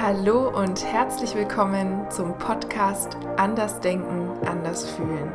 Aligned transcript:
Hallo 0.00 0.48
und 0.56 0.84
herzlich 0.84 1.34
willkommen 1.34 2.08
zum 2.08 2.38
Podcast 2.38 3.16
Anders 3.36 3.80
Denken, 3.80 4.30
Anders 4.46 4.88
Fühlen. 4.90 5.32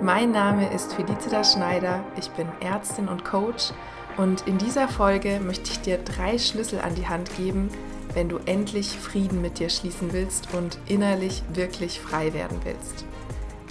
Mein 0.00 0.30
Name 0.30 0.72
ist 0.72 0.94
Felicita 0.94 1.42
Schneider, 1.42 2.04
ich 2.16 2.30
bin 2.30 2.46
Ärztin 2.60 3.08
und 3.08 3.24
Coach 3.24 3.72
und 4.16 4.46
in 4.46 4.58
dieser 4.58 4.86
Folge 4.86 5.40
möchte 5.40 5.72
ich 5.72 5.80
dir 5.80 5.98
drei 5.98 6.38
Schlüssel 6.38 6.78
an 6.82 6.94
die 6.94 7.08
Hand 7.08 7.36
geben, 7.36 7.68
wenn 8.14 8.28
du 8.28 8.38
endlich 8.46 8.90
Frieden 8.96 9.42
mit 9.42 9.58
dir 9.58 9.70
schließen 9.70 10.12
willst 10.12 10.54
und 10.54 10.78
innerlich 10.86 11.42
wirklich 11.52 11.98
frei 12.00 12.32
werden 12.32 12.60
willst. 12.62 13.04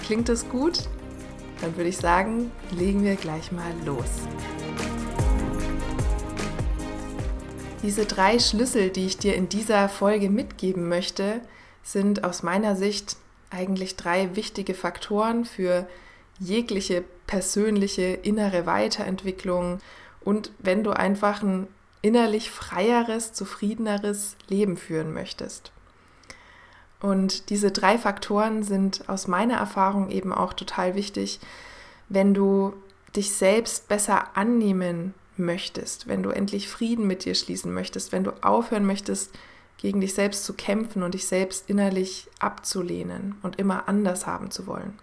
Klingt 0.04 0.28
das 0.28 0.50
gut? 0.50 0.90
Dann 1.62 1.78
würde 1.78 1.90
ich 1.90 1.98
sagen, 1.98 2.52
legen 2.72 3.06
wir 3.06 3.16
gleich 3.16 3.54
mal 3.54 3.72
los. 3.86 4.28
Diese 7.86 8.08
drei 8.08 8.40
Schlüssel, 8.40 8.90
die 8.90 9.06
ich 9.06 9.20
dir 9.20 9.36
in 9.36 9.48
dieser 9.48 9.90
Folge 9.90 10.32
mitgeben 10.32 10.90
möchte, 10.90 11.40
sind 11.84 12.24
aus 12.24 12.42
meiner 12.42 12.76
Sicht 12.76 13.16
eigentlich 13.52 13.96
drei 13.96 14.36
wichtige 14.36 14.74
Faktoren 14.74 15.46
für 15.46 15.88
jegliche 16.40 17.04
persönliche 17.28 18.02
innere 18.02 18.66
Weiterentwicklung 18.66 19.82
und 20.22 20.50
wenn 20.58 20.84
du 20.84 20.98
einfach 20.98 21.44
ein 21.44 21.68
innerlich 22.02 22.50
freieres, 22.50 23.34
zufriedeneres 23.34 24.36
Leben 24.48 24.78
führen 24.78 25.14
möchtest. 25.14 25.72
Und 27.02 27.52
diese 27.52 27.70
drei 27.70 28.00
Faktoren 28.00 28.64
sind 28.64 29.08
aus 29.10 29.28
meiner 29.28 29.58
Erfahrung 29.58 30.10
eben 30.10 30.34
auch 30.34 30.54
total 30.54 30.96
wichtig, 30.96 31.40
wenn 32.10 32.34
du 32.34 32.74
dich 33.16 33.34
selbst 33.34 33.88
besser 33.88 34.36
annehmen 34.36 35.14
möchtest, 35.38 36.08
wenn 36.08 36.24
du 36.24 36.30
endlich 36.30 36.70
Frieden 36.70 37.08
mit 37.08 37.26
dir 37.26 37.36
schließen 37.36 37.74
möchtest, 37.74 38.12
wenn 38.12 38.24
du 38.24 38.32
aufhören 38.44 38.86
möchtest, 38.86 39.32
gegen 39.78 40.02
dich 40.02 40.14
selbst 40.14 40.46
zu 40.46 40.54
kämpfen 40.54 41.04
und 41.04 41.14
dich 41.14 41.28
selbst 41.28 41.70
innerlich 41.70 42.28
abzulehnen 42.40 43.36
und 43.44 43.60
immer 43.60 43.88
anders 43.88 44.26
haben 44.26 44.52
zu 44.52 44.68
wollen. 44.68 44.98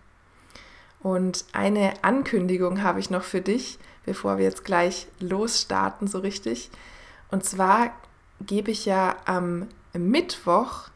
Und 1.01 1.45
eine 1.53 1.93
Ankündigung 2.03 2.83
habe 2.83 3.01
ich 3.01 3.11
noch 3.11 3.25
für 3.25 3.41
dich, 3.41 3.79
bevor 4.05 4.39
wir 4.39 4.45
jetzt 4.45 4.65
gleich 4.65 5.09
losstarten, 5.21 6.07
so 6.07 6.21
richtig. 6.21 6.71
Und 7.31 7.45
zwar 7.45 7.91
gebe 8.41 8.71
ich 8.71 8.87
ja 8.87 9.17
am 9.25 9.69
Mittwoch 9.93 10.89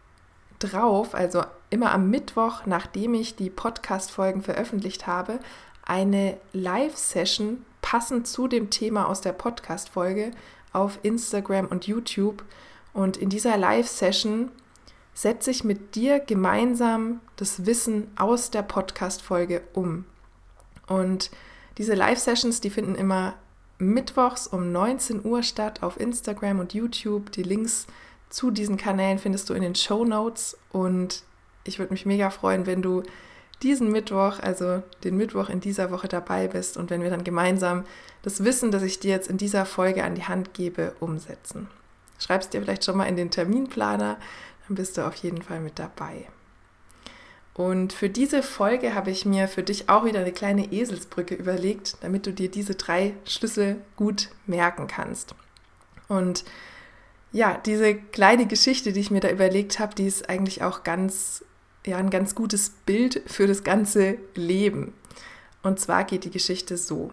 drauf, 0.58 1.14
also 1.14 1.42
immer 1.70 1.92
am 1.92 2.08
Mittwoch, 2.08 2.66
nachdem 2.66 3.14
ich 3.14 3.36
die 3.36 3.50
Podcast-Folgen 3.50 4.42
veröffentlicht 4.42 5.06
habe, 5.06 5.38
eine 5.86 6.36
Live-Session 6.52 7.64
passend 7.80 8.26
zu 8.26 8.48
dem 8.48 8.68
Thema 8.68 9.08
aus 9.08 9.20
der 9.22 9.32
Podcast-Folge 9.32 10.32
auf 10.72 10.98
Instagram 11.02 11.66
und 11.66 11.86
YouTube. 11.86 12.44
Und 12.92 13.16
in 13.16 13.30
dieser 13.30 13.56
Live-Session 13.56 14.50
setze 15.14 15.50
ich 15.50 15.64
mit 15.64 15.94
dir 15.94 16.18
gemeinsam 16.18 17.20
das 17.36 17.64
Wissen 17.64 18.10
aus 18.16 18.50
der 18.50 18.62
Podcast-Folge 18.62 19.62
um. 19.72 20.04
Und 20.88 21.30
diese 21.78 21.94
Live-Sessions, 21.94 22.60
die 22.60 22.70
finden 22.70 22.96
immer 22.96 23.34
mittwochs 23.78 24.46
um 24.46 24.72
19 24.72 25.24
Uhr 25.24 25.42
statt 25.42 25.82
auf 25.82 26.00
Instagram 26.00 26.58
und 26.58 26.74
YouTube. 26.74 27.30
Die 27.32 27.42
Links 27.42 27.86
zu 28.28 28.50
diesen 28.50 28.76
Kanälen 28.76 29.18
findest 29.18 29.48
du 29.48 29.54
in 29.54 29.62
den 29.62 29.74
Show 29.74 30.04
Notes. 30.04 30.56
Und 30.72 31.22
ich 31.64 31.78
würde 31.78 31.92
mich 31.92 32.06
mega 32.06 32.30
freuen, 32.30 32.66
wenn 32.66 32.82
du 32.82 33.02
diesen 33.62 33.90
Mittwoch, 33.90 34.38
also 34.40 34.82
den 35.04 35.16
Mittwoch 35.16 35.48
in 35.48 35.60
dieser 35.60 35.90
Woche 35.90 36.08
dabei 36.08 36.48
bist 36.48 36.76
und 36.76 36.90
wenn 36.90 37.02
wir 37.02 37.10
dann 37.10 37.24
gemeinsam 37.24 37.84
das 38.22 38.44
Wissen, 38.44 38.70
das 38.70 38.82
ich 38.82 39.00
dir 39.00 39.10
jetzt 39.10 39.28
in 39.28 39.38
dieser 39.38 39.64
Folge 39.64 40.04
an 40.04 40.14
die 40.14 40.24
Hand 40.24 40.52
gebe, 40.52 40.94
umsetzen. 41.00 41.68
Schreibst 42.18 42.52
dir 42.52 42.60
vielleicht 42.60 42.84
schon 42.84 42.96
mal 42.96 43.06
in 43.06 43.16
den 43.16 43.30
Terminplaner, 43.30 44.18
dann 44.66 44.76
bist 44.76 44.96
du 44.96 45.06
auf 45.06 45.14
jeden 45.16 45.42
Fall 45.42 45.60
mit 45.60 45.78
dabei. 45.78 46.26
Und 47.54 47.94
für 47.94 48.10
diese 48.10 48.42
Folge 48.42 48.94
habe 48.94 49.10
ich 49.10 49.24
mir 49.24 49.48
für 49.48 49.62
dich 49.62 49.88
auch 49.88 50.04
wieder 50.04 50.20
eine 50.20 50.32
kleine 50.32 50.72
Eselsbrücke 50.72 51.34
überlegt, 51.34 51.96
damit 52.02 52.26
du 52.26 52.32
dir 52.32 52.50
diese 52.50 52.74
drei 52.74 53.14
Schlüssel 53.24 53.76
gut 53.96 54.28
merken 54.46 54.88
kannst. 54.88 55.34
Und 56.06 56.44
ja, 57.32 57.58
diese 57.64 57.94
kleine 57.94 58.46
Geschichte, 58.46 58.92
die 58.92 59.00
ich 59.00 59.10
mir 59.10 59.20
da 59.20 59.30
überlegt 59.30 59.78
habe, 59.78 59.94
die 59.94 60.06
ist 60.06 60.28
eigentlich 60.28 60.62
auch 60.62 60.84
ganz 60.84 61.44
ja 61.86 61.96
ein 61.96 62.10
ganz 62.10 62.34
gutes 62.34 62.70
Bild 62.70 63.22
für 63.26 63.46
das 63.46 63.64
ganze 63.64 64.18
Leben. 64.34 64.92
Und 65.62 65.80
zwar 65.80 66.04
geht 66.04 66.24
die 66.24 66.30
Geschichte 66.30 66.76
so. 66.76 67.12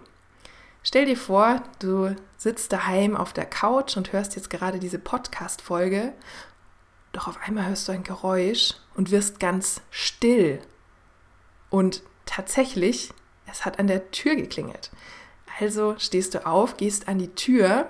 Stell 0.83 1.05
dir 1.05 1.17
vor, 1.17 1.63
du 1.79 2.15
sitzt 2.37 2.73
daheim 2.73 3.15
auf 3.15 3.31
der 3.33 3.45
Couch 3.45 3.95
und 3.95 4.11
hörst 4.11 4.35
jetzt 4.35 4.49
gerade 4.49 4.79
diese 4.79 4.99
Podcast-Folge, 4.99 6.13
doch 7.13 7.27
auf 7.27 7.39
einmal 7.41 7.67
hörst 7.67 7.87
du 7.87 7.93
ein 7.93 8.03
Geräusch 8.03 8.73
und 8.95 9.11
wirst 9.11 9.39
ganz 9.39 9.81
still. 9.91 10.59
Und 11.69 12.03
tatsächlich, 12.25 13.13
es 13.49 13.65
hat 13.65 13.79
an 13.79 13.87
der 13.87 14.11
Tür 14.11 14.35
geklingelt. 14.35 14.91
Also 15.59 15.95
stehst 15.99 16.33
du 16.33 16.45
auf, 16.45 16.77
gehst 16.77 17.07
an 17.07 17.19
die 17.19 17.33
Tür 17.33 17.87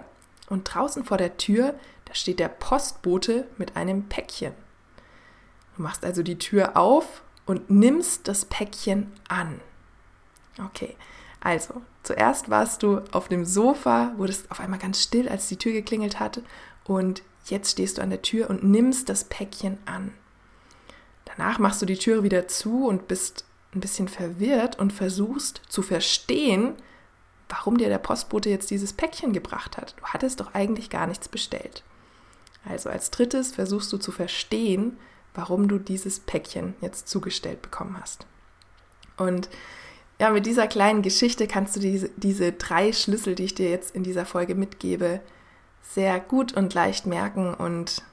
und 0.50 0.66
draußen 0.66 1.04
vor 1.04 1.18
der 1.18 1.38
Tür, 1.38 1.74
da 2.06 2.14
steht 2.14 2.40
der 2.40 2.50
Postbote 2.50 3.48
mit 3.58 3.76
einem 3.76 4.08
Päckchen. 4.10 4.54
Du 5.76 5.84
machst 5.84 6.06
also 6.06 6.24
die 6.24 6.38
Tür 6.38 6.78
auf 6.78 7.24
und 7.46 7.70
nimmst 7.70 8.28
das 8.28 8.46
Päckchen 8.46 9.12
an. 9.28 9.60
Okay, 10.64 10.96
also 11.40 11.82
zuerst 12.04 12.50
warst 12.50 12.84
du 12.84 13.02
auf 13.12 13.28
dem 13.28 13.44
Sofa, 13.46 14.14
wurdest 14.18 14.50
auf 14.52 14.60
einmal 14.60 14.80
ganz 14.80 15.02
still, 15.02 15.28
als 15.28 15.48
die 15.48 15.58
Tür 15.58 15.74
geklingelt 15.74 16.20
hatte 16.20 16.44
und 16.84 17.24
jetzt 17.46 17.72
stehst 17.72 17.98
du 17.98 18.02
an 18.02 18.12
der 18.12 18.22
Tür 18.22 18.50
und 18.50 18.64
nimmst 18.64 19.10
das 19.10 19.26
Päckchen 19.26 19.78
an. 19.86 20.14
Danach 21.26 21.60
machst 21.60 21.82
du 21.82 21.86
die 21.86 21.98
Tür 21.98 22.24
wieder 22.24 22.48
zu 22.48 22.88
und 22.88 23.08
bist 23.08 23.46
ein 23.74 23.80
bisschen 23.80 24.08
verwirrt 24.08 24.78
und 24.78 24.94
versuchst 24.94 25.62
zu 25.68 25.82
verstehen, 25.82 26.76
warum 27.50 27.78
dir 27.78 27.90
der 27.90 27.98
Postbote 27.98 28.50
jetzt 28.50 28.70
dieses 28.72 28.94
Päckchen 28.94 29.34
gebracht 29.34 29.78
hat. 29.78 29.96
Du 29.98 30.06
hattest 30.06 30.40
doch 30.40 30.54
eigentlich 30.54 30.90
gar 30.90 31.08
nichts 31.08 31.28
bestellt. 31.28 31.84
Also 32.66 32.90
als 32.90 33.12
drittes 33.12 33.52
versuchst 33.52 33.92
du 33.92 33.98
zu 33.98 34.12
verstehen, 34.12 34.98
warum 35.34 35.68
du 35.68 35.80
dieses 35.80 36.20
Päckchen 36.20 36.76
jetzt 36.82 37.08
zugestellt 37.08 37.62
bekommen 37.62 37.98
hast. 38.00 38.26
Und 39.18 39.50
ja, 40.20 40.30
mit 40.30 40.46
dieser 40.46 40.68
kleinen 40.68 41.02
Geschichte 41.02 41.48
kannst 41.48 41.76
du 41.76 41.80
diese, 41.80 42.10
diese 42.18 42.52
drei 42.52 42.94
Schlüssel, 42.94 43.36
die 43.36 43.46
ich 43.46 43.56
dir 43.56 43.70
jetzt 43.70 43.96
in 43.96 44.04
dieser 44.04 44.26
Folge 44.26 44.56
mitgebe, 44.56 45.22
sehr 45.82 46.20
gut 46.20 46.54
und 46.54 46.74
leicht 46.74 47.06
merken 47.06 47.54
und 47.54 48.04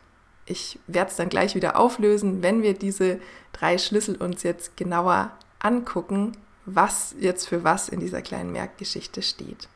ich 0.47 0.81
werde 0.87 1.11
es 1.11 1.17
dann 1.17 1.29
gleich 1.29 1.55
wieder 1.55 1.79
auflösen, 1.79 2.43
wenn 2.43 2.63
wir 2.63 2.75
diese 2.75 3.21
drei 3.53 3.79
Schlüssel 3.79 4.17
uns 4.17 4.43
jetzt 4.43 4.77
genauer 4.77 5.31
angucken, 5.61 6.33
was 6.67 7.15
jetzt 7.21 7.49
für 7.49 7.63
was 7.63 7.89
in 7.89 8.01
dieser 8.01 8.23
kleinen 8.23 8.53
Merkgeschichte 8.53 9.23
steht. 9.23 9.69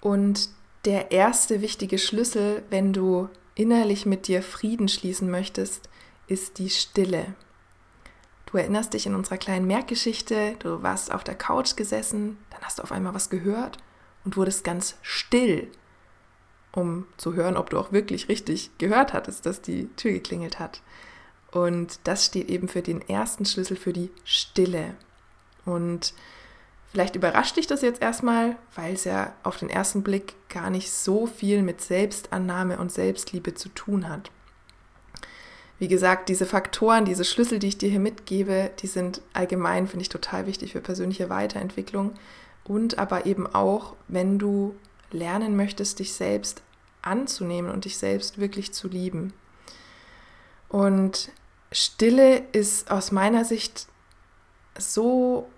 Und 0.00 0.48
der 0.84 1.10
erste 1.10 1.60
wichtige 1.60 1.98
Schlüssel, 1.98 2.62
wenn 2.70 2.92
du 2.92 3.28
innerlich 3.58 4.06
mit 4.06 4.28
dir 4.28 4.42
Frieden 4.42 4.88
schließen 4.88 5.30
möchtest, 5.30 5.90
ist 6.28 6.58
die 6.58 6.70
Stille. 6.70 7.34
Du 8.46 8.56
erinnerst 8.56 8.94
dich 8.94 9.04
in 9.04 9.14
unserer 9.14 9.36
kleinen 9.36 9.66
Merkgeschichte, 9.66 10.54
du 10.60 10.82
warst 10.82 11.12
auf 11.12 11.24
der 11.24 11.34
Couch 11.34 11.76
gesessen, 11.76 12.38
dann 12.50 12.62
hast 12.62 12.78
du 12.78 12.82
auf 12.84 12.92
einmal 12.92 13.14
was 13.14 13.28
gehört 13.28 13.78
und 14.24 14.36
wurdest 14.36 14.62
ganz 14.62 14.96
still, 15.02 15.70
um 16.72 17.06
zu 17.16 17.34
hören, 17.34 17.56
ob 17.56 17.70
du 17.70 17.78
auch 17.78 17.90
wirklich 17.90 18.28
richtig 18.28 18.70
gehört 18.78 19.12
hattest, 19.12 19.44
dass 19.44 19.60
die 19.60 19.88
Tür 19.96 20.12
geklingelt 20.12 20.60
hat. 20.60 20.80
Und 21.50 21.98
das 22.04 22.24
steht 22.24 22.48
eben 22.48 22.68
für 22.68 22.82
den 22.82 23.02
ersten 23.02 23.44
Schlüssel 23.44 23.76
für 23.76 23.92
die 23.92 24.10
Stille. 24.22 24.94
Und 25.64 26.14
vielleicht 26.92 27.16
überrascht 27.16 27.56
dich 27.56 27.66
das 27.66 27.82
jetzt 27.82 28.02
erstmal, 28.02 28.56
weil 28.74 28.94
es 28.94 29.04
ja 29.04 29.32
auf 29.42 29.56
den 29.56 29.70
ersten 29.70 30.02
Blick 30.02 30.34
gar 30.48 30.70
nicht 30.70 30.90
so 30.90 31.26
viel 31.26 31.62
mit 31.62 31.80
Selbstannahme 31.80 32.78
und 32.78 32.92
Selbstliebe 32.92 33.54
zu 33.54 33.68
tun 33.70 34.08
hat. 34.08 34.30
Wie 35.78 35.88
gesagt, 35.88 36.28
diese 36.28 36.46
Faktoren, 36.46 37.04
diese 37.04 37.24
Schlüssel, 37.24 37.60
die 37.60 37.68
ich 37.68 37.78
dir 37.78 37.88
hier 37.88 38.00
mitgebe, 38.00 38.70
die 38.80 38.88
sind 38.88 39.22
allgemein, 39.32 39.86
finde 39.86 40.02
ich, 40.02 40.08
total 40.08 40.46
wichtig 40.46 40.72
für 40.72 40.80
persönliche 40.80 41.30
Weiterentwicklung 41.30 42.14
und 42.64 42.98
aber 42.98 43.26
eben 43.26 43.46
auch, 43.46 43.94
wenn 44.08 44.38
du 44.38 44.74
lernen 45.12 45.56
möchtest, 45.56 46.00
dich 46.00 46.12
selbst 46.12 46.62
anzunehmen 47.02 47.70
und 47.70 47.84
dich 47.84 47.96
selbst 47.96 48.38
wirklich 48.38 48.72
zu 48.72 48.88
lieben. 48.88 49.32
Und 50.68 51.30
Stille 51.70 52.42
ist 52.52 52.90
aus 52.90 53.12
meiner 53.12 53.44
Sicht 53.44 53.86
so 54.78 55.48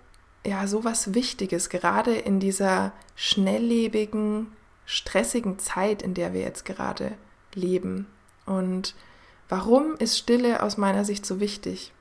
ja, 0.45 0.67
so 0.67 0.83
was 0.83 1.13
Wichtiges, 1.13 1.69
gerade 1.69 2.15
in 2.15 2.39
dieser 2.39 2.93
schnelllebigen, 3.15 4.51
stressigen 4.85 5.59
Zeit, 5.59 6.01
in 6.01 6.13
der 6.13 6.33
wir 6.33 6.41
jetzt 6.41 6.65
gerade 6.65 7.13
leben. 7.53 8.07
Und 8.45 8.95
Warum 9.51 9.97
ist 9.97 10.17
Stille 10.17 10.63
aus 10.63 10.77
meiner 10.77 11.03
Sicht 11.03 11.25
so 11.25 11.41
wichtig? 11.41 11.91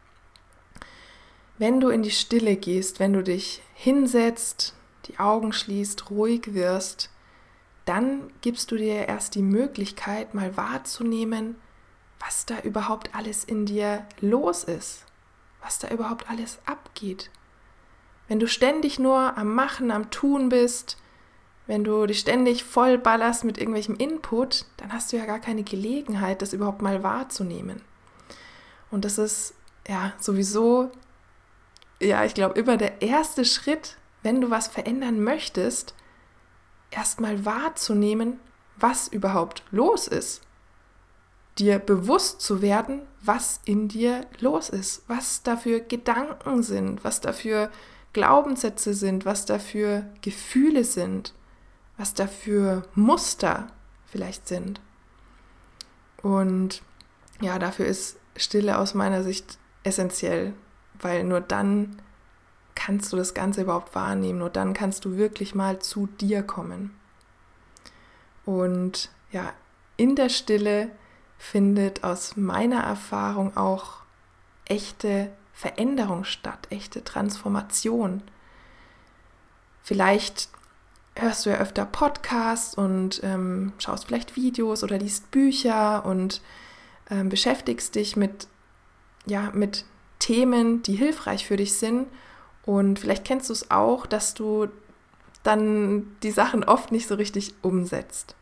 Wenn 1.58 1.80
du 1.80 1.88
in 1.88 2.04
die 2.04 2.12
Stille 2.12 2.54
gehst, 2.54 3.00
wenn 3.00 3.12
du 3.12 3.24
dich 3.24 3.60
hinsetzt, 3.74 4.72
die 5.06 5.18
Augen 5.18 5.52
schließt, 5.52 6.10
ruhig 6.10 6.54
wirst, 6.54 7.10
dann 7.86 8.30
gibst 8.40 8.70
du 8.70 8.76
dir 8.76 9.08
erst 9.08 9.34
die 9.34 9.42
Möglichkeit, 9.42 10.32
mal 10.32 10.56
wahrzunehmen, 10.56 11.56
was 12.20 12.46
da 12.46 12.60
überhaupt 12.60 13.16
alles 13.16 13.42
in 13.42 13.66
dir 13.66 14.06
los 14.20 14.62
ist, 14.62 15.04
was 15.60 15.80
da 15.80 15.88
überhaupt 15.88 16.30
alles 16.30 16.60
abgeht. 16.66 17.32
Wenn 18.30 18.38
du 18.38 18.46
ständig 18.46 19.00
nur 19.00 19.36
am 19.36 19.56
Machen, 19.56 19.90
am 19.90 20.12
Tun 20.12 20.50
bist, 20.50 20.96
wenn 21.66 21.82
du 21.82 22.06
dich 22.06 22.20
ständig 22.20 22.62
voll 22.62 22.96
ballerst 22.96 23.42
mit 23.42 23.58
irgendwelchem 23.58 23.96
Input, 23.96 24.66
dann 24.76 24.92
hast 24.92 25.12
du 25.12 25.16
ja 25.16 25.26
gar 25.26 25.40
keine 25.40 25.64
Gelegenheit, 25.64 26.40
das 26.40 26.52
überhaupt 26.52 26.80
mal 26.80 27.02
wahrzunehmen. 27.02 27.82
Und 28.92 29.04
das 29.04 29.18
ist 29.18 29.54
ja 29.88 30.12
sowieso, 30.20 30.92
ja, 32.00 32.24
ich 32.24 32.34
glaube, 32.34 32.56
immer 32.56 32.76
der 32.76 33.02
erste 33.02 33.44
Schritt, 33.44 33.96
wenn 34.22 34.40
du 34.40 34.48
was 34.48 34.68
verändern 34.68 35.24
möchtest, 35.24 35.96
erstmal 36.92 37.44
wahrzunehmen, 37.44 38.38
was 38.76 39.08
überhaupt 39.08 39.64
los 39.72 40.06
ist. 40.06 40.42
Dir 41.58 41.80
bewusst 41.80 42.42
zu 42.42 42.62
werden, 42.62 43.02
was 43.22 43.60
in 43.64 43.88
dir 43.88 44.24
los 44.38 44.68
ist, 44.68 45.02
was 45.08 45.42
dafür 45.42 45.80
Gedanken 45.80 46.62
sind, 46.62 47.02
was 47.02 47.20
dafür 47.20 47.72
Glaubenssätze 48.12 48.94
sind, 48.94 49.24
was 49.24 49.46
dafür 49.46 50.04
Gefühle 50.22 50.84
sind, 50.84 51.34
was 51.96 52.14
dafür 52.14 52.82
Muster 52.94 53.68
vielleicht 54.06 54.48
sind. 54.48 54.80
Und 56.22 56.82
ja, 57.40 57.58
dafür 57.58 57.86
ist 57.86 58.18
Stille 58.36 58.78
aus 58.78 58.94
meiner 58.94 59.22
Sicht 59.22 59.58
essentiell, 59.84 60.54
weil 61.00 61.24
nur 61.24 61.40
dann 61.40 62.02
kannst 62.74 63.12
du 63.12 63.16
das 63.16 63.34
Ganze 63.34 63.62
überhaupt 63.62 63.94
wahrnehmen, 63.94 64.38
nur 64.38 64.50
dann 64.50 64.72
kannst 64.74 65.04
du 65.04 65.16
wirklich 65.16 65.54
mal 65.54 65.78
zu 65.80 66.06
dir 66.06 66.42
kommen. 66.42 66.94
Und 68.44 69.10
ja, 69.30 69.52
in 69.96 70.16
der 70.16 70.28
Stille 70.28 70.90
findet 71.38 72.04
aus 72.04 72.36
meiner 72.36 72.80
Erfahrung 72.82 73.56
auch 73.56 73.98
echte 74.64 75.30
Veränderung 75.60 76.24
statt, 76.24 76.68
echte 76.70 77.04
Transformation. 77.04 78.22
Vielleicht 79.82 80.48
hörst 81.14 81.44
du 81.44 81.50
ja 81.50 81.58
öfter 81.58 81.84
Podcasts 81.84 82.74
und 82.74 83.20
ähm, 83.22 83.74
schaust 83.76 84.06
vielleicht 84.06 84.36
Videos 84.36 84.82
oder 84.82 84.96
liest 84.96 85.30
Bücher 85.30 86.06
und 86.06 86.40
ähm, 87.10 87.28
beschäftigst 87.28 87.94
dich 87.94 88.16
mit, 88.16 88.48
ja, 89.26 89.50
mit 89.52 89.84
Themen, 90.18 90.82
die 90.82 90.94
hilfreich 90.94 91.46
für 91.46 91.58
dich 91.58 91.74
sind. 91.74 92.08
Und 92.64 92.98
vielleicht 92.98 93.26
kennst 93.26 93.50
du 93.50 93.52
es 93.52 93.70
auch, 93.70 94.06
dass 94.06 94.32
du 94.32 94.68
dann 95.42 96.16
die 96.22 96.30
Sachen 96.30 96.64
oft 96.64 96.90
nicht 96.90 97.06
so 97.06 97.16
richtig 97.16 97.52
umsetzt. 97.60 98.34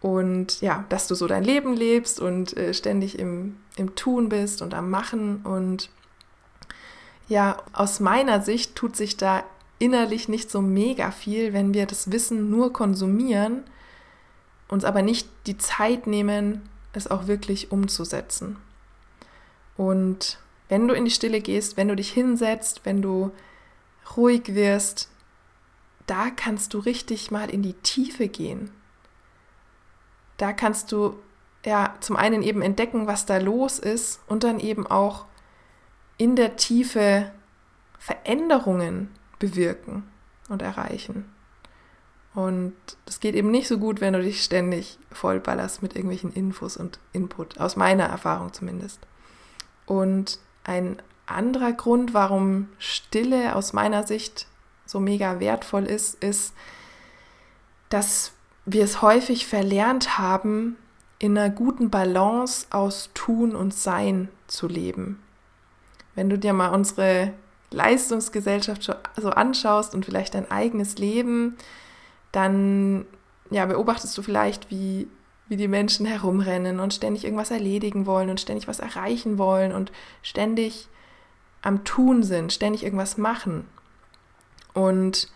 Und 0.00 0.60
ja, 0.60 0.84
dass 0.88 1.08
du 1.08 1.14
so 1.14 1.26
dein 1.26 1.42
Leben 1.42 1.74
lebst 1.74 2.20
und 2.20 2.56
äh, 2.56 2.72
ständig 2.72 3.18
im, 3.18 3.56
im 3.76 3.96
Tun 3.96 4.28
bist 4.28 4.62
und 4.62 4.74
am 4.74 4.90
Machen. 4.90 5.42
Und 5.42 5.90
ja, 7.28 7.56
aus 7.72 7.98
meiner 7.98 8.40
Sicht 8.40 8.76
tut 8.76 8.94
sich 8.94 9.16
da 9.16 9.42
innerlich 9.80 10.28
nicht 10.28 10.50
so 10.50 10.60
mega 10.60 11.10
viel, 11.10 11.52
wenn 11.52 11.74
wir 11.74 11.86
das 11.86 12.12
Wissen 12.12 12.50
nur 12.50 12.72
konsumieren, 12.72 13.64
uns 14.68 14.84
aber 14.84 15.02
nicht 15.02 15.28
die 15.46 15.58
Zeit 15.58 16.06
nehmen, 16.06 16.62
es 16.92 17.10
auch 17.10 17.26
wirklich 17.26 17.72
umzusetzen. 17.72 18.56
Und 19.76 20.38
wenn 20.68 20.86
du 20.86 20.94
in 20.94 21.04
die 21.04 21.10
Stille 21.10 21.40
gehst, 21.40 21.76
wenn 21.76 21.88
du 21.88 21.96
dich 21.96 22.12
hinsetzt, 22.12 22.82
wenn 22.84 23.02
du 23.02 23.30
ruhig 24.16 24.54
wirst, 24.54 25.08
da 26.06 26.30
kannst 26.30 26.74
du 26.74 26.78
richtig 26.78 27.30
mal 27.30 27.50
in 27.50 27.62
die 27.62 27.74
Tiefe 27.74 28.28
gehen 28.28 28.70
da 30.38 30.52
kannst 30.52 30.90
du 30.92 31.18
ja 31.64 31.94
zum 32.00 32.16
einen 32.16 32.42
eben 32.42 32.62
entdecken, 32.62 33.06
was 33.06 33.26
da 33.26 33.36
los 33.38 33.78
ist 33.78 34.20
und 34.26 34.44
dann 34.44 34.58
eben 34.58 34.86
auch 34.86 35.26
in 36.16 36.34
der 36.34 36.56
Tiefe 36.56 37.30
Veränderungen 37.98 39.10
bewirken 39.38 40.04
und 40.48 40.62
erreichen. 40.62 41.30
Und 42.34 42.76
das 43.04 43.20
geht 43.20 43.34
eben 43.34 43.50
nicht 43.50 43.68
so 43.68 43.78
gut, 43.78 44.00
wenn 44.00 44.12
du 44.12 44.22
dich 44.22 44.44
ständig 44.44 44.98
vollballerst 45.10 45.82
mit 45.82 45.96
irgendwelchen 45.96 46.32
Infos 46.32 46.76
und 46.76 47.00
Input, 47.12 47.58
aus 47.58 47.74
meiner 47.76 48.04
Erfahrung 48.04 48.52
zumindest. 48.52 49.00
Und 49.86 50.38
ein 50.64 51.02
anderer 51.26 51.72
Grund, 51.72 52.14
warum 52.14 52.68
Stille 52.78 53.56
aus 53.56 53.72
meiner 53.72 54.06
Sicht 54.06 54.46
so 54.86 55.00
mega 55.00 55.40
wertvoll 55.40 55.84
ist, 55.84 56.22
ist, 56.22 56.54
dass 57.88 58.32
wir 58.72 58.84
es 58.84 59.00
häufig 59.00 59.46
verlernt 59.46 60.18
haben, 60.18 60.76
in 61.18 61.36
einer 61.36 61.50
guten 61.50 61.90
Balance 61.90 62.66
aus 62.70 63.10
Tun 63.14 63.56
und 63.56 63.74
Sein 63.74 64.28
zu 64.46 64.68
leben. 64.68 65.20
Wenn 66.14 66.28
du 66.28 66.38
dir 66.38 66.52
mal 66.52 66.68
unsere 66.68 67.32
Leistungsgesellschaft 67.70 68.94
so 69.16 69.30
anschaust 69.30 69.94
und 69.94 70.04
vielleicht 70.04 70.34
dein 70.34 70.50
eigenes 70.50 70.98
Leben, 70.98 71.56
dann 72.30 73.06
ja, 73.50 73.64
beobachtest 73.66 74.16
du 74.18 74.22
vielleicht, 74.22 74.70
wie, 74.70 75.08
wie 75.48 75.56
die 75.56 75.68
Menschen 75.68 76.04
herumrennen 76.06 76.78
und 76.78 76.92
ständig 76.92 77.24
irgendwas 77.24 77.50
erledigen 77.50 78.04
wollen 78.04 78.28
und 78.28 78.40
ständig 78.40 78.68
was 78.68 78.80
erreichen 78.80 79.38
wollen 79.38 79.72
und 79.72 79.92
ständig 80.22 80.88
am 81.62 81.84
Tun 81.84 82.22
sind, 82.22 82.52
ständig 82.52 82.84
irgendwas 82.84 83.16
machen. 83.16 83.64
Und 84.74 85.28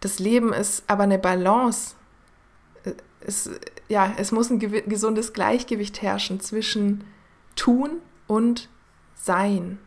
das 0.00 0.18
Leben 0.18 0.52
ist 0.52 0.84
aber 0.86 1.04
eine 1.04 1.18
Balance. 1.18 1.94
Es, 3.20 3.50
ja, 3.88 4.12
es 4.16 4.32
muss 4.32 4.50
ein 4.50 4.58
gesundes 4.58 5.32
Gleichgewicht 5.32 6.00
herrschen 6.02 6.40
zwischen 6.40 7.04
Tun 7.54 8.00
und 8.26 8.68
Sein. 9.14 9.78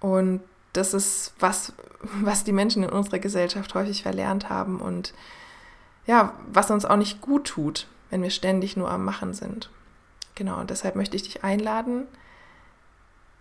Und 0.00 0.42
das 0.74 0.92
ist 0.92 1.32
was, 1.38 1.72
was 2.02 2.44
die 2.44 2.52
Menschen 2.52 2.82
in 2.82 2.90
unserer 2.90 3.18
Gesellschaft 3.18 3.74
häufig 3.74 4.02
verlernt 4.02 4.50
haben 4.50 4.80
und 4.80 5.14
ja, 6.06 6.34
was 6.52 6.70
uns 6.70 6.84
auch 6.84 6.96
nicht 6.96 7.20
gut 7.20 7.46
tut, 7.46 7.88
wenn 8.10 8.22
wir 8.22 8.30
ständig 8.30 8.76
nur 8.76 8.90
am 8.90 9.04
Machen 9.04 9.32
sind. 9.32 9.70
Genau, 10.34 10.60
und 10.60 10.70
deshalb 10.70 10.94
möchte 10.94 11.16
ich 11.16 11.22
dich 11.22 11.42
einladen, 11.42 12.06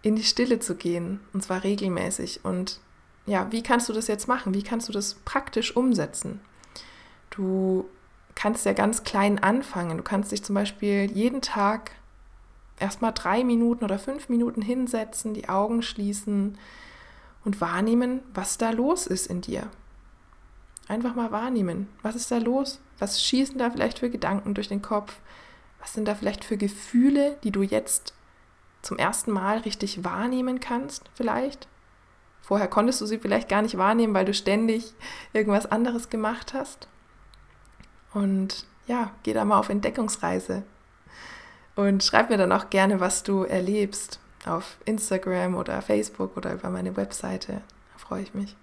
in 0.02 0.16
die 0.16 0.24
Stille 0.24 0.60
zu 0.60 0.76
gehen, 0.76 1.20
und 1.34 1.44
zwar 1.44 1.64
regelmäßig 1.64 2.46
und 2.46 2.80
ja, 3.26 3.52
wie 3.52 3.64
kannst 3.64 3.90
du 3.90 3.94
das 3.94 4.08
jetzt 4.08 4.28
machen? 4.28 4.54
Wie 4.54 4.64
kannst 4.64 4.88
du 4.88 4.94
das 4.94 5.16
praktisch 5.26 5.76
umsetzen? 5.76 6.40
Du 7.30 7.86
kannst 8.36 8.66
ja 8.66 8.74
ganz 8.74 9.04
klein 9.04 9.42
anfangen. 9.42 9.98
Du 9.98 10.04
kannst 10.04 10.32
dich 10.32 10.44
zum 10.44 10.56
Beispiel 10.56 11.12
jeden 11.12 11.42
Tag 11.42 11.92
erstmal 12.80 13.14
drei 13.14 13.44
Minuten 13.44 13.84
oder 13.84 13.98
fünf 13.98 14.30
Minuten 14.30 14.62
hinsetzen, 14.62 15.34
die 15.34 15.50
Augen 15.50 15.82
schließen 15.82 16.58
und 17.44 17.62
wahrnehmen, 17.62 18.22
was 18.34 18.58
da 18.58 18.72
los 18.72 19.08
ist 19.08 19.28
in 19.28 19.42
dir. 19.42 19.70
Einfach 20.88 21.16
mal 21.16 21.32
wahrnehmen, 21.32 21.88
was 22.04 22.16
ist 22.16 22.30
da 22.32 22.38
los? 22.38 22.80
Was 23.00 23.24
schießen 23.24 23.58
da 23.58 23.72
vielleicht 23.72 24.00
für 24.00 24.10
Gedanken 24.10 24.54
durch 24.54 24.68
den 24.68 24.82
Kopf? 24.82 25.20
Was 25.80 25.94
sind 25.94 26.08
da 26.08 26.16
vielleicht 26.16 26.46
für 26.46 26.58
Gefühle, 26.58 27.38
die 27.44 27.52
du 27.52 27.64
jetzt 27.64 28.14
zum 28.82 28.98
ersten 28.98 29.32
Mal 29.32 29.60
richtig 29.60 30.04
wahrnehmen 30.04 30.60
kannst, 30.60 31.10
vielleicht? 31.16 31.68
Vorher 32.46 32.68
konntest 32.68 33.02
du 33.02 33.08
sie 33.08 33.18
vielleicht 33.18 33.50
gar 33.50 33.64
nicht 33.64 33.76
wahrnehmen, 33.76 34.14
weil 34.14 34.26
du 34.26 34.34
ständig 34.34 34.94
irgendwas 35.34 35.66
anderes 35.66 36.12
gemacht 36.12 36.54
hast. 36.54 36.88
Und 38.14 38.68
ja, 38.86 39.12
geh 39.24 39.34
da 39.34 39.44
mal 39.46 39.58
auf 39.58 39.70
Entdeckungsreise. 39.70 40.62
Und 41.76 42.04
schreib 42.04 42.30
mir 42.30 42.38
dann 42.38 42.52
auch 42.52 42.70
gerne, 42.70 43.00
was 43.00 43.24
du 43.24 43.46
erlebst 43.46 44.20
auf 44.46 44.78
Instagram 44.86 45.56
oder 45.56 45.82
Facebook 45.82 46.38
oder 46.38 46.54
über 46.54 46.70
meine 46.70 46.96
Webseite. 46.96 47.64
Da 47.94 47.98
freue 47.98 48.22
ich 48.22 48.36
mich. 48.36 48.56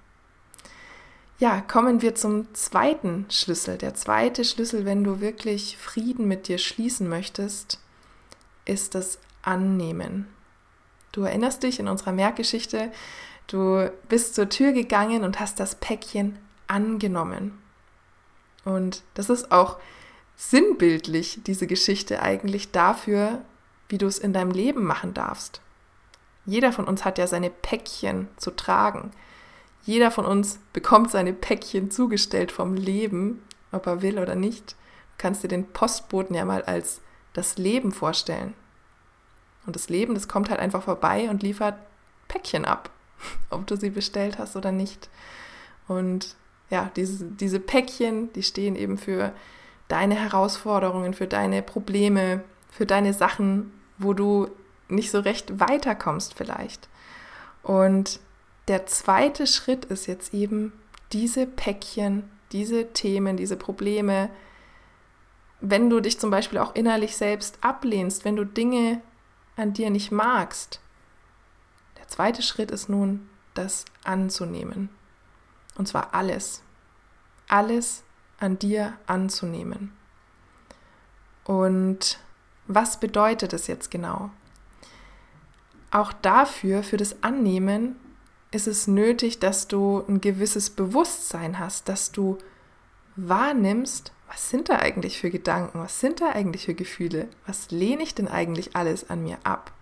Ja, 1.40 1.60
kommen 1.60 2.02
wir 2.02 2.14
zum 2.14 2.54
zweiten 2.54 3.26
Schlüssel. 3.30 3.78
Der 3.78 3.94
zweite 3.94 4.44
Schlüssel, 4.44 4.84
wenn 4.84 5.02
du 5.02 5.20
wirklich 5.20 5.76
Frieden 5.76 6.28
mit 6.28 6.46
dir 6.46 6.58
schließen 6.58 7.08
möchtest, 7.08 7.80
ist 8.64 8.94
das 8.94 9.18
Annehmen. 9.42 10.28
Du 11.10 11.22
erinnerst 11.22 11.64
dich 11.64 11.80
in 11.80 11.88
unserer 11.88 12.12
Merkgeschichte, 12.12 12.92
Du 13.46 13.90
bist 14.08 14.34
zur 14.34 14.49
Tür 14.49 14.72
gegangen 14.72 15.25
und 15.25 15.40
hast 15.40 15.61
das 15.61 15.75
Päckchen 15.75 16.38
angenommen. 16.66 17.58
Und 18.64 19.02
das 19.14 19.28
ist 19.28 19.52
auch 19.52 19.78
sinnbildlich, 20.37 21.40
diese 21.46 21.66
Geschichte 21.66 22.22
eigentlich 22.22 22.70
dafür, 22.70 23.42
wie 23.88 23.99
du 23.99 24.06
es 24.06 24.18
in 24.18 24.32
deinem 24.32 24.50
Leben 24.50 24.84
machen 24.84 25.14
darfst. 25.14 25.61
Jeder 26.46 26.72
von 26.72 26.87
uns 26.87 27.04
hat 27.04 27.18
ja 27.18 27.26
seine 27.26 27.50
Päckchen 27.50 28.28
zu 28.37 28.50
tragen. 28.50 29.11
Jeder 29.84 30.11
von 30.11 30.25
uns 30.25 30.58
bekommt 30.72 31.11
seine 31.11 31.32
Päckchen 31.32 31.90
zugestellt 31.90 32.52
vom 32.52 32.75
Leben, 32.75 33.42
ob 33.70 33.87
er 33.87 34.02
will 34.02 34.18
oder 34.18 34.34
nicht. 34.34 34.72
Du 34.72 34.76
kannst 35.18 35.42
dir 35.42 35.49
den 35.49 35.68
Postboten 35.72 36.34
ja 36.34 36.44
mal 36.44 36.62
als 36.62 37.00
das 37.32 37.58
Leben 37.58 37.92
vorstellen. 37.92 38.54
Und 39.66 39.76
das 39.76 39.88
Leben, 39.88 40.14
das 40.14 40.26
kommt 40.26 40.50
halt 40.50 40.61
einfach 40.61 40.82
vorbei 40.82 41.28
und 41.30 41.42
liefert 41.42 41.76
Päckchen 42.28 42.64
ab 42.64 42.90
ob 43.50 43.66
du 43.66 43.76
sie 43.76 43.90
bestellt 43.90 44.38
hast 44.38 44.56
oder 44.56 44.72
nicht. 44.72 45.08
Und 45.88 46.36
ja, 46.70 46.90
diese, 46.96 47.24
diese 47.24 47.60
Päckchen, 47.60 48.32
die 48.32 48.42
stehen 48.42 48.76
eben 48.76 48.98
für 48.98 49.32
deine 49.88 50.14
Herausforderungen, 50.14 51.14
für 51.14 51.26
deine 51.26 51.62
Probleme, 51.62 52.42
für 52.70 52.86
deine 52.86 53.12
Sachen, 53.12 53.72
wo 53.98 54.14
du 54.14 54.48
nicht 54.88 55.10
so 55.10 55.20
recht 55.20 55.60
weiterkommst 55.60 56.34
vielleicht. 56.34 56.88
Und 57.62 58.20
der 58.68 58.86
zweite 58.86 59.46
Schritt 59.46 59.84
ist 59.86 60.06
jetzt 60.06 60.32
eben 60.32 60.72
diese 61.12 61.46
Päckchen, 61.46 62.24
diese 62.52 62.92
Themen, 62.92 63.36
diese 63.36 63.56
Probleme, 63.56 64.30
wenn 65.60 65.88
du 65.88 66.00
dich 66.00 66.18
zum 66.18 66.30
Beispiel 66.30 66.58
auch 66.58 66.74
innerlich 66.74 67.16
selbst 67.16 67.58
ablehnst, 67.60 68.24
wenn 68.24 68.36
du 68.36 68.44
Dinge 68.44 69.00
an 69.56 69.72
dir 69.72 69.90
nicht 69.90 70.10
magst. 70.10 70.80
Zweite 72.12 72.42
Schritt 72.42 72.71
ist 72.71 72.90
nun, 72.90 73.26
das 73.54 73.87
anzunehmen. 74.04 74.90
Und 75.76 75.88
zwar 75.88 76.12
alles. 76.12 76.62
Alles 77.49 78.02
an 78.38 78.59
dir 78.59 78.99
anzunehmen. 79.07 79.97
Und 81.45 82.19
was 82.66 83.00
bedeutet 83.00 83.54
es 83.54 83.66
jetzt 83.66 83.90
genau? 83.90 84.28
Auch 85.90 86.12
dafür, 86.12 86.83
für 86.83 86.99
das 86.99 87.23
Annehmen, 87.23 87.97
ist 88.50 88.66
es 88.66 88.87
nötig, 88.87 89.38
dass 89.38 89.66
du 89.66 90.04
ein 90.07 90.21
gewisses 90.21 90.69
Bewusstsein 90.69 91.59
hast, 91.59 91.88
dass 91.88 92.12
du 92.12 92.37
wahrnimmst, 93.16 94.12
was 94.28 94.50
sind 94.50 94.69
da 94.69 94.76
eigentlich 94.76 95.19
für 95.19 95.31
Gedanken, 95.31 95.81
was 95.81 95.99
sind 95.99 96.21
da 96.21 96.28
eigentlich 96.28 96.66
für 96.66 96.75
Gefühle, 96.75 97.31
was 97.47 97.71
lehne 97.71 98.02
ich 98.02 98.14
denn 98.14 98.28
eigentlich 98.28 98.76
alles 98.76 99.09
an 99.09 99.23
mir 99.23 99.38
ab. 99.45 99.73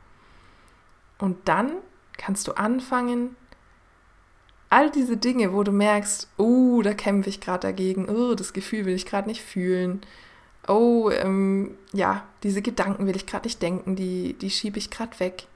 Und 1.18 1.48
dann 1.48 1.72
kannst 2.20 2.46
du 2.46 2.52
anfangen, 2.52 3.34
all 4.68 4.90
diese 4.90 5.16
Dinge, 5.16 5.52
wo 5.52 5.62
du 5.62 5.72
merkst, 5.72 6.28
oh, 6.36 6.82
da 6.82 6.92
kämpfe 6.92 7.30
ich 7.30 7.40
gerade 7.40 7.66
dagegen, 7.66 8.08
oh, 8.08 8.34
das 8.34 8.52
Gefühl 8.52 8.84
will 8.84 8.94
ich 8.94 9.06
gerade 9.06 9.28
nicht 9.28 9.42
fühlen, 9.42 10.02
oh, 10.68 11.10
ähm, 11.10 11.76
ja, 11.92 12.24
diese 12.42 12.60
Gedanken 12.60 13.06
will 13.06 13.16
ich 13.16 13.26
gerade 13.26 13.46
nicht 13.46 13.62
denken, 13.62 13.96
die, 13.96 14.34
die 14.34 14.50
schiebe 14.50 14.78
ich 14.78 14.90
gerade 14.90 15.18
weg. 15.18 15.46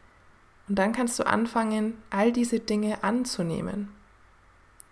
Und 0.66 0.78
dann 0.78 0.92
kannst 0.94 1.18
du 1.18 1.26
anfangen, 1.26 1.98
all 2.08 2.32
diese 2.32 2.58
Dinge 2.60 3.04
anzunehmen. 3.04 3.90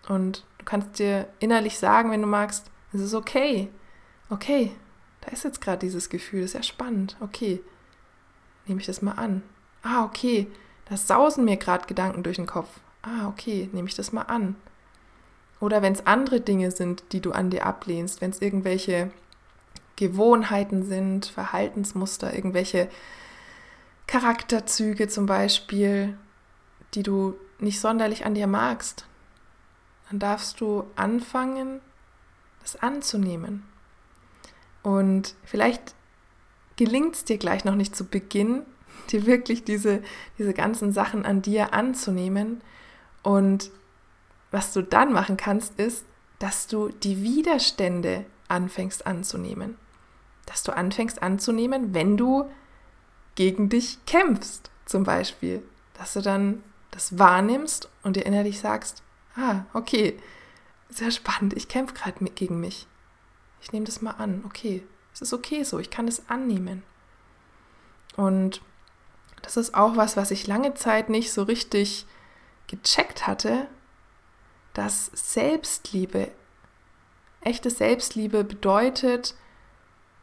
Und 0.08 0.44
du 0.58 0.66
kannst 0.66 0.98
dir 0.98 1.26
innerlich 1.40 1.78
sagen, 1.78 2.10
wenn 2.10 2.20
du 2.20 2.28
magst, 2.28 2.70
es 2.92 3.00
ist 3.00 3.14
okay. 3.14 3.70
Okay, 4.28 4.72
da 5.22 5.30
ist 5.30 5.44
jetzt 5.44 5.62
gerade 5.62 5.78
dieses 5.78 6.10
Gefühl, 6.10 6.42
das 6.42 6.50
ist 6.50 6.54
ja 6.54 6.62
spannend. 6.62 7.16
Okay, 7.20 7.62
nehme 8.66 8.80
ich 8.80 8.86
das 8.86 9.00
mal 9.00 9.12
an. 9.12 9.42
Ah, 9.82 10.04
okay, 10.04 10.48
da 10.92 10.98
sausen 10.98 11.46
mir 11.46 11.56
gerade 11.56 11.86
Gedanken 11.86 12.22
durch 12.22 12.36
den 12.36 12.46
Kopf. 12.46 12.68
Ah, 13.00 13.26
okay, 13.26 13.70
nehme 13.72 13.88
ich 13.88 13.94
das 13.94 14.12
mal 14.12 14.24
an. 14.24 14.56
Oder 15.58 15.80
wenn 15.80 15.94
es 15.94 16.06
andere 16.06 16.42
Dinge 16.42 16.70
sind, 16.70 17.02
die 17.12 17.22
du 17.22 17.32
an 17.32 17.48
dir 17.48 17.64
ablehnst, 17.64 18.20
wenn 18.20 18.30
es 18.30 18.42
irgendwelche 18.42 19.10
Gewohnheiten 19.96 20.82
sind, 20.84 21.24
Verhaltensmuster, 21.24 22.34
irgendwelche 22.34 22.90
Charakterzüge 24.06 25.08
zum 25.08 25.24
Beispiel, 25.24 26.18
die 26.92 27.02
du 27.02 27.36
nicht 27.58 27.80
sonderlich 27.80 28.26
an 28.26 28.34
dir 28.34 28.46
magst, 28.46 29.06
dann 30.10 30.18
darfst 30.18 30.60
du 30.60 30.84
anfangen, 30.94 31.80
das 32.60 32.76
anzunehmen. 32.76 33.62
Und 34.82 35.36
vielleicht 35.42 35.94
gelingt 36.76 37.14
es 37.14 37.24
dir 37.24 37.38
gleich 37.38 37.64
noch 37.64 37.76
nicht 37.76 37.96
zu 37.96 38.04
Beginn, 38.04 38.66
dir 39.10 39.26
wirklich 39.26 39.64
diese, 39.64 40.02
diese 40.38 40.54
ganzen 40.54 40.92
Sachen 40.92 41.24
an 41.24 41.42
dir 41.42 41.74
anzunehmen. 41.74 42.60
Und 43.22 43.70
was 44.50 44.72
du 44.72 44.82
dann 44.82 45.12
machen 45.12 45.36
kannst, 45.36 45.78
ist, 45.78 46.04
dass 46.38 46.66
du 46.66 46.88
die 46.88 47.22
Widerstände 47.22 48.24
anfängst 48.48 49.06
anzunehmen. 49.06 49.76
Dass 50.46 50.62
du 50.62 50.72
anfängst 50.72 51.22
anzunehmen, 51.22 51.94
wenn 51.94 52.16
du 52.16 52.50
gegen 53.34 53.68
dich 53.68 54.04
kämpfst, 54.06 54.70
zum 54.84 55.04
Beispiel. 55.04 55.62
Dass 55.94 56.14
du 56.14 56.20
dann 56.20 56.62
das 56.90 57.18
wahrnimmst 57.18 57.88
und 58.02 58.16
dir 58.16 58.26
innerlich 58.26 58.60
sagst, 58.60 59.02
ah, 59.36 59.64
okay, 59.72 60.18
sehr 60.90 61.10
spannend, 61.10 61.54
ich 61.54 61.68
kämpfe 61.68 61.94
gerade 61.94 62.24
gegen 62.26 62.60
mich. 62.60 62.86
Ich 63.62 63.72
nehme 63.72 63.86
das 63.86 64.02
mal 64.02 64.12
an, 64.12 64.42
okay, 64.44 64.82
es 65.14 65.22
ist 65.22 65.32
okay 65.32 65.62
so, 65.62 65.78
ich 65.78 65.90
kann 65.90 66.08
es 66.08 66.28
annehmen. 66.28 66.82
Und 68.16 68.60
das 69.42 69.56
ist 69.56 69.74
auch 69.74 69.96
was, 69.96 70.16
was 70.16 70.30
ich 70.30 70.46
lange 70.46 70.74
Zeit 70.74 71.10
nicht 71.10 71.32
so 71.32 71.42
richtig 71.42 72.06
gecheckt 72.68 73.26
hatte, 73.26 73.66
dass 74.72 75.10
Selbstliebe, 75.12 76.30
echte 77.42 77.70
Selbstliebe 77.70 78.44
bedeutet, 78.44 79.34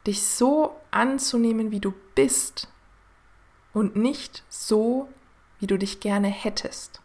dich 0.07 0.25
so 0.25 0.75
anzunehmen, 0.91 1.71
wie 1.71 1.79
du 1.79 1.93
bist 2.15 2.67
und 3.73 3.95
nicht 3.95 4.43
so, 4.49 5.09
wie 5.59 5.67
du 5.67 5.77
dich 5.77 5.99
gerne 5.99 6.29
hättest. 6.29 7.01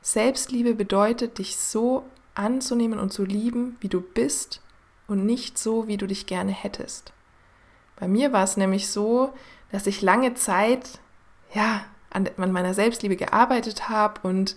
Selbstliebe 0.00 0.74
bedeutet, 0.74 1.38
dich 1.38 1.56
so 1.56 2.04
anzunehmen 2.34 2.98
und 2.98 3.12
zu 3.12 3.24
lieben, 3.24 3.76
wie 3.80 3.88
du 3.88 4.00
bist 4.00 4.62
und 5.06 5.26
nicht 5.26 5.58
so, 5.58 5.86
wie 5.86 5.96
du 5.96 6.06
dich 6.06 6.26
gerne 6.26 6.52
hättest. 6.52 7.12
Bei 7.96 8.08
mir 8.08 8.32
war 8.32 8.44
es 8.44 8.56
nämlich 8.56 8.88
so, 8.88 9.34
dass 9.70 9.86
ich 9.86 10.02
lange 10.02 10.34
Zeit 10.34 11.00
ja 11.52 11.84
an 12.10 12.28
meiner 12.36 12.74
Selbstliebe 12.74 13.16
gearbeitet 13.16 13.88
habe 13.88 14.26
und 14.26 14.56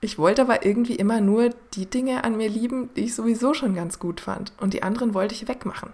ich 0.00 0.18
wollte 0.18 0.42
aber 0.42 0.66
irgendwie 0.66 0.96
immer 0.96 1.20
nur 1.20 1.50
die 1.74 1.86
Dinge 1.86 2.24
an 2.24 2.36
mir 2.36 2.48
lieben, 2.48 2.92
die 2.94 3.04
ich 3.04 3.14
sowieso 3.14 3.54
schon 3.54 3.74
ganz 3.74 4.00
gut 4.00 4.20
fand 4.20 4.52
und 4.58 4.74
die 4.74 4.82
anderen 4.82 5.14
wollte 5.14 5.34
ich 5.34 5.46
wegmachen. 5.46 5.92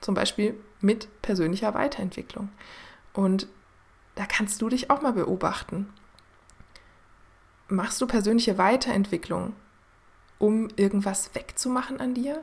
Zum 0.00 0.14
Beispiel 0.14 0.58
mit 0.80 1.08
persönlicher 1.22 1.72
Weiterentwicklung. 1.72 2.50
Und 3.12 3.46
da 4.16 4.26
kannst 4.26 4.60
du 4.60 4.68
dich 4.68 4.90
auch 4.90 5.02
mal 5.02 5.12
beobachten. 5.12 5.88
Machst 7.68 8.00
du 8.00 8.06
persönliche 8.06 8.58
Weiterentwicklung, 8.58 9.54
um 10.38 10.68
irgendwas 10.76 11.34
wegzumachen 11.34 12.00
an 12.00 12.14
dir? 12.14 12.42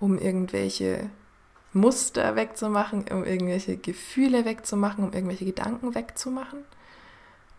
Um 0.00 0.18
irgendwelche 0.18 1.10
Muster 1.78 2.36
wegzumachen, 2.36 3.04
um 3.10 3.24
irgendwelche 3.24 3.76
Gefühle 3.76 4.44
wegzumachen, 4.44 5.04
um 5.04 5.12
irgendwelche 5.12 5.44
Gedanken 5.44 5.94
wegzumachen? 5.94 6.64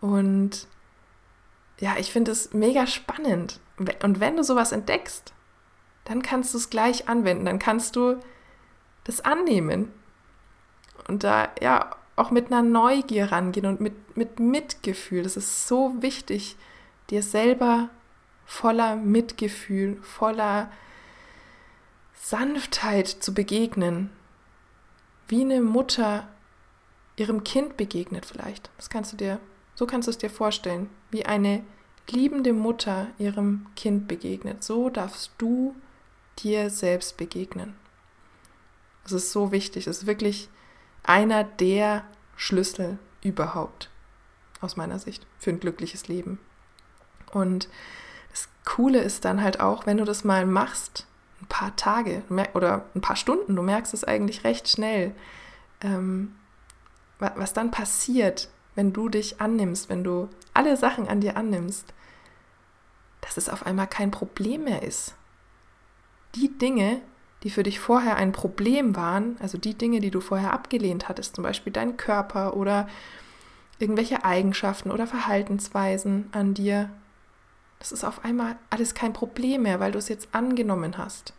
Und 0.00 0.66
ja, 1.78 1.96
ich 1.98 2.12
finde 2.12 2.32
es 2.32 2.52
mega 2.52 2.86
spannend. 2.86 3.60
Und 3.78 4.20
wenn 4.20 4.36
du 4.36 4.44
sowas 4.44 4.72
entdeckst, 4.72 5.32
dann 6.04 6.22
kannst 6.22 6.54
du 6.54 6.58
es 6.58 6.70
gleich 6.70 7.08
anwenden. 7.08 7.46
Dann 7.46 7.58
kannst 7.58 7.96
du 7.96 8.20
das 9.04 9.20
annehmen 9.20 9.90
und 11.08 11.24
da 11.24 11.48
ja 11.60 11.96
auch 12.16 12.30
mit 12.30 12.46
einer 12.46 12.62
Neugier 12.62 13.32
rangehen 13.32 13.66
und 13.66 13.80
mit, 13.80 14.16
mit 14.16 14.40
Mitgefühl. 14.40 15.22
Das 15.22 15.36
ist 15.36 15.66
so 15.66 16.02
wichtig, 16.02 16.56
dir 17.08 17.22
selber 17.22 17.88
voller 18.44 18.96
Mitgefühl, 18.96 19.96
voller 20.02 20.70
Sanftheit 22.22 23.08
zu 23.08 23.34
begegnen. 23.34 24.10
Wie 25.26 25.42
eine 25.42 25.60
Mutter 25.60 26.28
ihrem 27.16 27.44
Kind 27.44 27.76
begegnet 27.76 28.26
vielleicht. 28.26 28.70
Das 28.76 28.90
kannst 28.90 29.12
du 29.12 29.16
dir, 29.16 29.40
so 29.74 29.86
kannst 29.86 30.06
du 30.06 30.10
es 30.10 30.18
dir 30.18 30.30
vorstellen. 30.30 30.90
Wie 31.10 31.26
eine 31.26 31.64
liebende 32.08 32.52
Mutter 32.52 33.08
ihrem 33.18 33.66
Kind 33.74 34.06
begegnet. 34.06 34.62
So 34.62 34.90
darfst 34.90 35.32
du 35.38 35.74
dir 36.38 36.70
selbst 36.70 37.16
begegnen. 37.16 37.74
Das 39.04 39.12
ist 39.12 39.32
so 39.32 39.50
wichtig. 39.50 39.84
Das 39.86 39.98
ist 39.98 40.06
wirklich 40.06 40.48
einer 41.02 41.44
der 41.44 42.04
Schlüssel 42.36 42.98
überhaupt, 43.22 43.90
aus 44.60 44.76
meiner 44.76 44.98
Sicht, 44.98 45.26
für 45.38 45.50
ein 45.50 45.60
glückliches 45.60 46.08
Leben. 46.08 46.38
Und 47.32 47.68
das 48.30 48.48
Coole 48.64 49.00
ist 49.00 49.24
dann 49.24 49.42
halt 49.42 49.60
auch, 49.60 49.86
wenn 49.86 49.96
du 49.96 50.04
das 50.04 50.24
mal 50.24 50.46
machst, 50.46 51.06
ein 51.40 51.46
paar 51.48 51.74
Tage 51.76 52.22
oder 52.54 52.84
ein 52.94 53.00
paar 53.00 53.16
Stunden, 53.16 53.56
du 53.56 53.62
merkst 53.62 53.94
es 53.94 54.04
eigentlich 54.04 54.44
recht 54.44 54.68
schnell, 54.68 55.14
ähm, 55.82 56.34
was 57.18 57.52
dann 57.52 57.70
passiert, 57.70 58.48
wenn 58.74 58.92
du 58.92 59.08
dich 59.08 59.40
annimmst, 59.40 59.88
wenn 59.88 60.04
du 60.04 60.28
alle 60.54 60.76
Sachen 60.76 61.08
an 61.08 61.20
dir 61.20 61.36
annimmst, 61.36 61.92
dass 63.20 63.36
es 63.36 63.48
auf 63.48 63.66
einmal 63.66 63.86
kein 63.86 64.10
Problem 64.10 64.64
mehr 64.64 64.82
ist. 64.82 65.14
Die 66.34 66.56
Dinge, 66.56 67.00
die 67.42 67.50
für 67.50 67.62
dich 67.62 67.80
vorher 67.80 68.16
ein 68.16 68.32
Problem 68.32 68.96
waren, 68.96 69.36
also 69.40 69.58
die 69.58 69.74
Dinge, 69.74 70.00
die 70.00 70.10
du 70.10 70.20
vorher 70.20 70.52
abgelehnt 70.52 71.08
hattest, 71.08 71.34
zum 71.34 71.44
Beispiel 71.44 71.72
dein 71.72 71.96
Körper 71.96 72.56
oder 72.56 72.88
irgendwelche 73.78 74.24
Eigenschaften 74.24 74.90
oder 74.90 75.06
Verhaltensweisen 75.06 76.28
an 76.32 76.54
dir, 76.54 76.90
das 77.80 77.90
ist 77.90 78.04
auf 78.04 78.24
einmal 78.24 78.56
alles 78.70 78.94
kein 78.94 79.12
Problem 79.12 79.62
mehr, 79.62 79.80
weil 79.80 79.90
du 79.90 79.98
es 79.98 80.08
jetzt 80.08 80.28
angenommen 80.32 80.96
hast. 80.96 81.32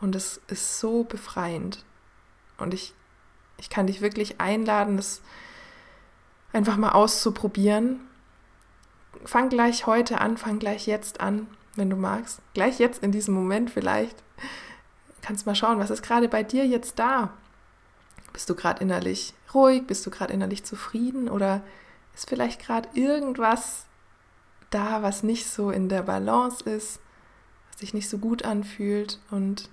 Und 0.00 0.14
es 0.16 0.40
ist 0.48 0.80
so 0.80 1.04
befreiend. 1.04 1.84
Und 2.56 2.72
ich, 2.72 2.94
ich 3.58 3.68
kann 3.68 3.86
dich 3.86 4.00
wirklich 4.00 4.40
einladen, 4.40 4.96
das 4.96 5.20
einfach 6.52 6.76
mal 6.76 6.92
auszuprobieren. 6.92 8.00
Fang 9.24 9.50
gleich 9.50 9.86
heute 9.86 10.20
an, 10.20 10.38
fang 10.38 10.58
gleich 10.58 10.86
jetzt 10.86 11.20
an, 11.20 11.48
wenn 11.74 11.90
du 11.90 11.96
magst. 11.96 12.40
Gleich 12.54 12.78
jetzt 12.78 13.02
in 13.02 13.12
diesem 13.12 13.34
Moment 13.34 13.70
vielleicht 13.70 14.24
kannst 15.24 15.46
mal 15.46 15.54
schauen, 15.54 15.78
was 15.78 15.90
ist 15.90 16.02
gerade 16.02 16.28
bei 16.28 16.42
dir 16.42 16.66
jetzt 16.66 16.98
da? 16.98 17.30
Bist 18.32 18.50
du 18.50 18.54
gerade 18.54 18.82
innerlich 18.82 19.32
ruhig? 19.54 19.86
Bist 19.86 20.04
du 20.04 20.10
gerade 20.10 20.32
innerlich 20.32 20.64
zufrieden? 20.64 21.28
Oder 21.28 21.62
ist 22.14 22.28
vielleicht 22.28 22.60
gerade 22.60 22.88
irgendwas 22.92 23.86
da, 24.74 25.02
was 25.02 25.22
nicht 25.22 25.46
so 25.46 25.70
in 25.70 25.88
der 25.88 26.02
Balance 26.02 26.64
ist, 26.68 27.00
was 27.70 27.80
sich 27.80 27.94
nicht 27.94 28.08
so 28.08 28.18
gut 28.18 28.44
anfühlt? 28.44 29.20
Und 29.30 29.70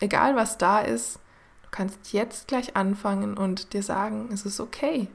egal 0.00 0.36
was 0.36 0.58
da 0.58 0.80
ist, 0.80 1.20
du 1.62 1.68
kannst 1.70 2.12
jetzt 2.12 2.48
gleich 2.48 2.76
anfangen 2.76 3.36
und 3.36 3.72
dir 3.72 3.82
sagen, 3.82 4.28
es 4.32 4.44
ist 4.44 4.60
okay. 4.60 5.08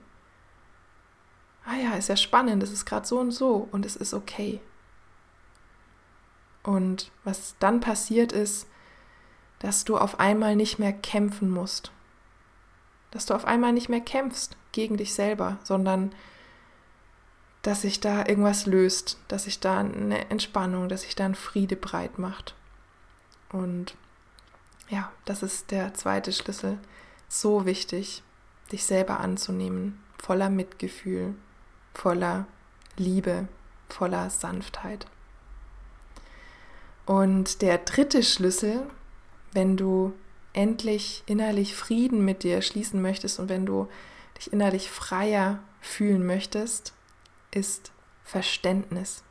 Ah 1.65 1.75
ja, 1.75 1.93
ist 1.95 2.09
ja 2.09 2.17
spannend, 2.17 2.63
es 2.63 2.71
ist 2.71 2.85
gerade 2.85 3.05
so 3.05 3.19
und 3.19 3.31
so 3.31 3.67
und 3.71 3.85
es 3.85 3.95
ist 3.95 4.13
okay. 4.13 4.59
Und 6.63 7.11
was 7.23 7.55
dann 7.59 7.79
passiert 7.79 8.31
ist, 8.31 8.67
dass 9.59 9.83
du 9.83 9.97
auf 9.97 10.19
einmal 10.19 10.55
nicht 10.55 10.79
mehr 10.79 10.93
kämpfen 10.93 11.49
musst. 11.49 11.91
Dass 13.11 13.25
du 13.25 13.33
auf 13.33 13.45
einmal 13.45 13.73
nicht 13.73 13.89
mehr 13.89 14.01
kämpfst 14.01 14.55
gegen 14.71 14.97
dich 14.97 15.13
selber, 15.13 15.57
sondern 15.63 16.13
dass 17.61 17.81
sich 17.81 17.99
da 17.99 18.25
irgendwas 18.25 18.65
löst, 18.65 19.17
dass 19.27 19.43
sich 19.43 19.59
da 19.59 19.79
eine 19.79 20.29
Entspannung, 20.29 20.89
dass 20.89 21.01
sich 21.01 21.15
da 21.15 21.25
ein 21.25 21.35
Friede 21.35 21.75
breit 21.75 22.17
macht. 22.17 22.55
Und 23.51 23.95
ja, 24.89 25.11
das 25.25 25.43
ist 25.43 25.71
der 25.71 25.93
zweite 25.93 26.31
Schlüssel. 26.31 26.79
So 27.27 27.65
wichtig, 27.65 28.23
dich 28.71 28.85
selber 28.85 29.19
anzunehmen, 29.19 30.01
voller 30.17 30.49
Mitgefühl, 30.49 31.35
voller 31.93 32.47
Liebe, 32.97 33.47
voller 33.87 34.29
Sanftheit. 34.29 35.05
Und 37.05 37.61
der 37.61 37.79
dritte 37.79 38.23
Schlüssel, 38.23 38.83
wenn 39.51 39.77
du 39.77 40.13
endlich 40.53 41.23
innerlich 41.25 41.75
Frieden 41.75 42.23
mit 42.23 42.43
dir 42.43 42.61
schließen 42.61 43.01
möchtest 43.01 43.39
und 43.39 43.49
wenn 43.49 43.65
du 43.65 43.87
dich 44.37 44.53
innerlich 44.53 44.89
freier 44.89 45.59
fühlen 45.81 46.25
möchtest, 46.25 46.93
ist 47.51 47.91
Verständnis. 48.23 49.23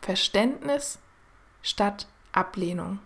Verständnis 0.00 0.98
statt 1.62 2.08
Ablehnung. 2.32 2.98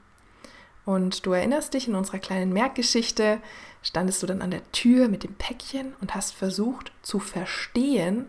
Und 0.85 1.26
du 1.26 1.33
erinnerst 1.33 1.75
dich, 1.75 1.87
in 1.87 1.95
unserer 1.95 2.19
kleinen 2.19 2.52
Merkgeschichte 2.52 3.40
standest 3.83 4.23
du 4.23 4.26
dann 4.26 4.40
an 4.40 4.50
der 4.50 4.73
Tür 4.73 5.09
mit 5.09 5.23
dem 5.23 5.35
Päckchen 5.35 5.95
und 6.00 6.14
hast 6.14 6.35
versucht 6.35 6.93
zu 7.02 7.19
verstehen, 7.19 8.26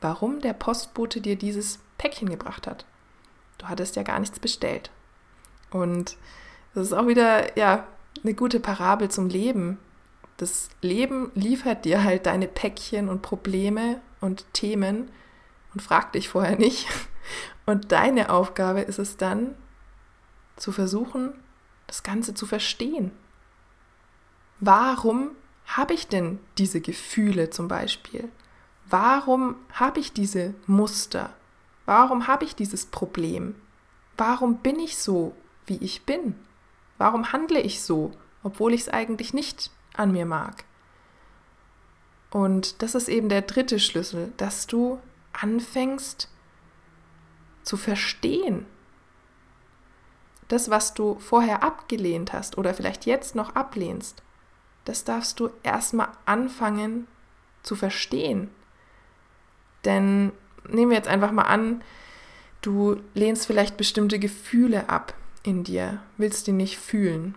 warum 0.00 0.40
der 0.40 0.52
Postbote 0.52 1.20
dir 1.20 1.36
dieses 1.36 1.80
Päckchen 1.98 2.28
gebracht 2.30 2.66
hat. 2.66 2.84
Du 3.58 3.66
hattest 3.66 3.96
ja 3.96 4.02
gar 4.02 4.20
nichts 4.20 4.38
bestellt. 4.38 4.90
Und 5.70 6.16
das 6.74 6.88
ist 6.88 6.92
auch 6.92 7.08
wieder 7.08 7.58
ja 7.58 7.86
eine 8.22 8.34
gute 8.34 8.60
Parabel 8.60 9.10
zum 9.10 9.28
Leben. 9.28 9.78
Das 10.36 10.68
Leben 10.82 11.32
liefert 11.34 11.84
dir 11.84 12.04
halt 12.04 12.26
deine 12.26 12.46
Päckchen 12.46 13.08
und 13.08 13.22
Probleme 13.22 14.00
und 14.20 14.44
Themen 14.52 15.10
und 15.76 15.82
fragt 15.82 16.14
dich 16.14 16.30
vorher 16.30 16.56
nicht. 16.56 16.88
Und 17.66 17.92
deine 17.92 18.30
Aufgabe 18.30 18.80
ist 18.80 18.98
es 18.98 19.18
dann, 19.18 19.54
zu 20.56 20.72
versuchen, 20.72 21.34
das 21.86 22.02
Ganze 22.02 22.32
zu 22.32 22.46
verstehen. 22.46 23.12
Warum 24.58 25.32
habe 25.66 25.92
ich 25.92 26.08
denn 26.08 26.38
diese 26.56 26.80
Gefühle 26.80 27.50
zum 27.50 27.68
Beispiel? 27.68 28.30
Warum 28.88 29.56
habe 29.70 30.00
ich 30.00 30.14
diese 30.14 30.54
Muster? 30.66 31.34
Warum 31.84 32.26
habe 32.26 32.46
ich 32.46 32.54
dieses 32.54 32.86
Problem? 32.86 33.54
Warum 34.16 34.56
bin 34.60 34.78
ich 34.78 34.96
so, 34.96 35.36
wie 35.66 35.76
ich 35.76 36.06
bin? 36.06 36.36
Warum 36.96 37.32
handle 37.32 37.60
ich 37.60 37.82
so, 37.82 38.12
obwohl 38.42 38.72
ich 38.72 38.82
es 38.82 38.88
eigentlich 38.88 39.34
nicht 39.34 39.70
an 39.94 40.12
mir 40.12 40.24
mag? 40.24 40.64
Und 42.30 42.80
das 42.80 42.94
ist 42.94 43.08
eben 43.08 43.28
der 43.28 43.42
dritte 43.42 43.78
Schlüssel, 43.78 44.32
dass 44.38 44.66
du 44.66 44.98
anfängst 45.40 46.28
zu 47.62 47.76
verstehen. 47.76 48.66
Das, 50.48 50.70
was 50.70 50.94
du 50.94 51.18
vorher 51.18 51.62
abgelehnt 51.62 52.32
hast 52.32 52.56
oder 52.56 52.72
vielleicht 52.74 53.06
jetzt 53.06 53.34
noch 53.34 53.56
ablehnst, 53.56 54.22
das 54.84 55.04
darfst 55.04 55.40
du 55.40 55.50
erstmal 55.64 56.08
anfangen 56.24 57.08
zu 57.62 57.74
verstehen. 57.74 58.50
Denn 59.84 60.32
nehmen 60.68 60.90
wir 60.90 60.96
jetzt 60.96 61.08
einfach 61.08 61.32
mal 61.32 61.42
an, 61.42 61.82
du 62.62 63.00
lehnst 63.14 63.46
vielleicht 63.46 63.76
bestimmte 63.76 64.18
Gefühle 64.18 64.88
ab 64.88 65.14
in 65.42 65.64
dir, 65.64 66.00
willst 66.16 66.46
die 66.46 66.52
nicht 66.52 66.78
fühlen, 66.78 67.34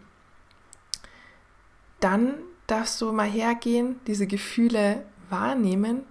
dann 1.99 2.35
darfst 2.67 3.01
du 3.01 3.11
mal 3.11 3.27
hergehen, 3.27 3.99
diese 4.07 4.27
Gefühle 4.27 5.05
wahrnehmen 5.29 6.03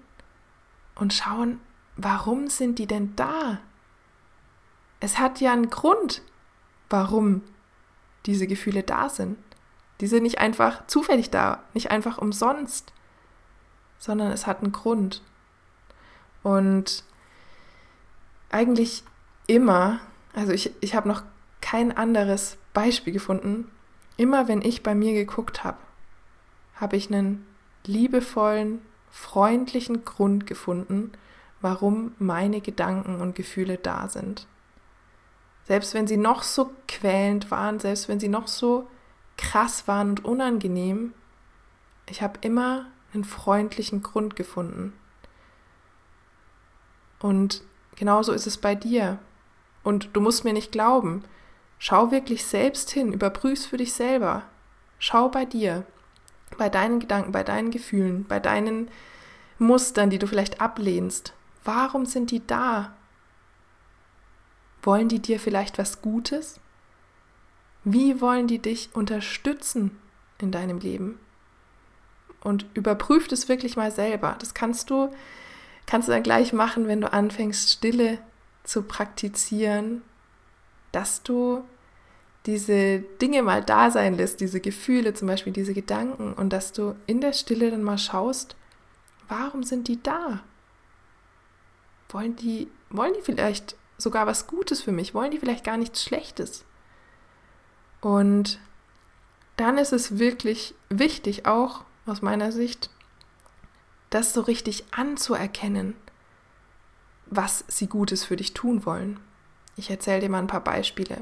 und 0.97 1.15
schauen, 1.15 1.61
warum 1.99 2.49
sind 2.49 2.79
die 2.79 2.87
denn 2.87 3.15
da? 3.17 3.59
Es 5.01 5.19
hat 5.19 5.41
ja 5.41 5.53
einen 5.53 5.69
Grund, 5.69 6.23
warum 6.89 7.43
diese 8.25 8.47
Gefühle 8.47 8.83
da 8.83 9.09
sind. 9.09 9.37
Die 10.01 10.07
sind 10.07 10.23
nicht 10.23 10.39
einfach 10.39 10.87
zufällig 10.87 11.31
da, 11.31 11.63
nicht 11.75 11.91
einfach 11.91 12.19
umsonst, 12.19 12.93
sondern 13.99 14.31
es 14.31 14.47
hat 14.47 14.63
einen 14.63 14.73
Grund. 14.73 15.23
Und 16.45 17.05
eigentlich 18.51 19.03
immer, 19.49 19.99
also 20.35 20.53
ich, 20.53 20.73
ich 20.81 20.95
habe 20.95 21.09
noch 21.09 21.23
kein 21.61 21.97
anderes 21.97 22.59
Beispiel 22.73 23.13
gefunden. 23.13 23.71
Immer 24.17 24.47
wenn 24.47 24.63
ich 24.63 24.85
bei 24.85 24.95
mir 24.95 25.15
geguckt 25.15 25.65
habe, 25.65 25.79
habe 26.77 26.97
ich 26.97 27.13
einen 27.13 27.45
liebevollen, 27.85 28.83
freundlichen 29.11 30.05
Grund 30.05 30.47
gefunden, 30.47 31.13
warum 31.61 32.13
meine 32.19 32.61
Gedanken 32.61 33.21
und 33.21 33.35
Gefühle 33.35 33.79
da 33.79 34.09
sind. 34.09 34.47
Selbst 35.65 35.95
wenn 35.95 36.07
sie 36.07 36.17
noch 36.17 36.43
so 36.43 36.71
quälend 36.87 37.51
waren, 37.51 37.79
selbst 37.79 38.09
wenn 38.09 38.21
sie 38.21 38.29
noch 38.29 38.49
so 38.49 38.89
krass 39.37 39.87
waren 39.87 40.11
und 40.11 40.25
unangenehm, 40.25 41.13
ich 42.07 42.23
habe 42.23 42.39
immer 42.41 42.87
einen 43.13 43.25
freundlichen 43.25 44.03
Grund 44.03 44.37
gefunden. 44.37 44.93
Und 47.21 47.63
genauso 47.97 48.33
ist 48.33 48.47
es 48.47 48.57
bei 48.57 48.75
dir. 48.75 49.19
Und 49.83 50.11
du 50.13 50.21
musst 50.21 50.45
mir 50.45 50.53
nicht 50.53 50.73
glauben. 50.73 51.25
Schau 51.79 52.11
wirklich 52.11 52.45
selbst 52.45 52.91
hin, 52.91 53.13
überprüf's 53.13 53.67
für 53.67 53.77
dich 53.77 53.93
selber. 53.93 54.43
Schau 54.99 55.29
bei 55.29 55.45
dir, 55.45 55.85
bei 56.57 56.69
deinen 56.69 57.01
Gedanken, 57.01 57.33
bei 57.33 57.45
deinen 57.45 57.71
Gefühlen, 57.71 58.25
bei 58.25 58.41
deinen 58.41 58.91
Mustern, 59.59 60.11
die 60.11 60.19
du 60.19 60.27
vielleicht 60.27 60.61
ablehnst. 60.61 61.35
Warum 61.65 62.07
sind 62.07 62.31
die 62.31 62.47
da? 62.47 62.95
Wollen 64.83 65.09
die 65.09 65.21
dir 65.21 65.41
vielleicht 65.41 65.79
was 65.79 66.03
Gutes? 66.03 66.61
Wie 67.85 68.21
wollen 68.21 68.47
die 68.47 68.59
dich 68.59 68.91
unterstützen 68.95 69.99
in 70.41 70.51
deinem 70.51 70.79
Leben? 70.79 71.19
Und 72.43 72.67
überprüf 72.75 73.29
das 73.29 73.49
wirklich 73.49 73.77
mal 73.77 73.91
selber. 73.91 74.37
Das 74.39 74.55
kannst 74.55 74.91
du, 74.91 75.11
kannst 75.87 76.09
du 76.09 76.13
dann 76.13 76.23
gleich 76.23 76.53
machen, 76.53 76.87
wenn 76.87 77.01
du 77.01 77.13
anfängst, 77.13 77.71
Stille 77.71 78.19
zu 78.65 78.83
praktizieren 78.83 80.03
dass 80.93 81.23
du 81.23 81.65
diese 82.47 83.01
Dinge 83.21 83.43
mal 83.43 83.63
da 83.63 83.91
sein 83.91 84.15
lässt, 84.15 84.41
diese 84.41 84.61
Gefühle, 84.61 85.15
zum 85.15 85.29
Beispiel 85.29 85.53
diese 85.53 85.75
Gedanken, 85.75 86.33
und 86.33 86.53
dass 86.53 86.73
du 86.73 86.95
in 87.07 87.21
der 87.21 87.33
Stille 87.33 87.71
dann 87.71 87.83
mal 87.83 87.99
schaust, 87.99 88.57
warum 89.29 89.63
sind 89.63 89.89
die 89.89 90.03
da? 90.03 90.41
Wollen 92.11 92.37
die, 92.37 92.69
wollen 92.91 93.15
die 93.15 93.23
vielleicht 93.23 93.77
sogar 93.99 94.27
was 94.27 94.47
Gutes 94.47 94.81
für 94.81 94.93
mich? 94.93 95.15
Wollen 95.15 95.31
die 95.31 95.39
vielleicht 95.39 95.65
gar 95.65 95.77
nichts 95.77 96.03
Schlechtes? 96.03 96.65
Und 98.01 98.61
dann 99.57 99.77
ist 99.77 99.93
es 99.93 100.19
wirklich 100.19 100.75
wichtig, 100.89 101.47
auch 101.47 101.85
aus 102.07 102.23
meiner 102.23 102.53
Sicht, 102.53 102.91
das 104.11 104.33
so 104.33 104.41
richtig 104.41 104.85
anzuerkennen, 104.93 105.95
was 107.27 107.65
sie 107.69 107.89
Gutes 107.89 108.25
für 108.25 108.37
dich 108.37 108.55
tun 108.55 108.87
wollen. 108.87 109.21
Ich 109.77 109.91
erzähle 109.91 110.21
dir 110.21 110.29
mal 110.29 110.39
ein 110.39 110.47
paar 110.47 110.65
Beispiele. 110.65 111.19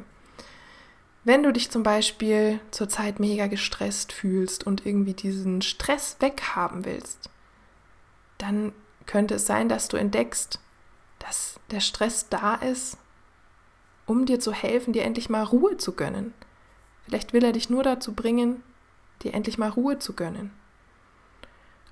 Wenn 1.25 1.43
du 1.43 1.53
dich 1.53 1.71
zum 1.71 1.83
Beispiel 1.83 2.61
zurzeit 2.71 3.19
mega 3.19 3.49
gestresst 3.49 4.13
fühlst 4.13 4.65
und 4.65 4.87
irgendwie 4.87 5.15
diesen 5.15 5.61
Stress 5.61 6.17
weghaben 6.21 6.85
willst, 6.85 7.31
dann 8.39 8.73
könnte 9.07 9.35
es 9.35 9.47
sein, 9.47 9.69
dass 9.69 9.89
du 9.89 9.97
entdeckst, 9.97 10.61
dass 11.19 11.59
der 11.71 11.81
Stress 11.81 12.29
da 12.29 12.55
ist, 12.57 12.99
um 14.07 14.27
dir 14.27 14.41
zu 14.41 14.53
helfen, 14.53 14.93
dir 14.93 15.05
endlich 15.05 15.29
mal 15.29 15.43
Ruhe 15.43 15.77
zu 15.77 15.93
gönnen. 15.93 16.33
Vielleicht 17.05 17.33
will 17.33 17.45
er 17.45 17.53
dich 17.53 17.71
nur 17.71 17.83
dazu 17.83 18.13
bringen, 18.15 18.63
dir 19.23 19.35
endlich 19.35 19.59
mal 19.59 19.71
Ruhe 19.71 19.99
zu 19.99 20.13
gönnen. 20.13 20.53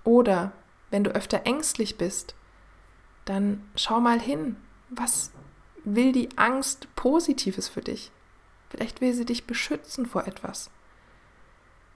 Oder 0.04 0.52
wenn 0.90 1.04
du 1.04 1.10
öfter 1.10 1.42
ängstlich 1.44 1.96
bist, 1.98 2.34
dann 3.24 3.68
schau 3.74 4.00
mal 4.00 4.20
hin, 4.20 4.56
was 4.90 5.32
will 5.84 6.12
die 6.12 6.28
Angst 6.36 6.88
Positives 6.94 7.68
für 7.68 7.80
dich. 7.80 8.10
Vielleicht 8.70 9.00
will 9.00 9.12
sie 9.12 9.24
dich 9.24 9.46
beschützen 9.46 10.06
vor 10.06 10.26
etwas. 10.26 10.70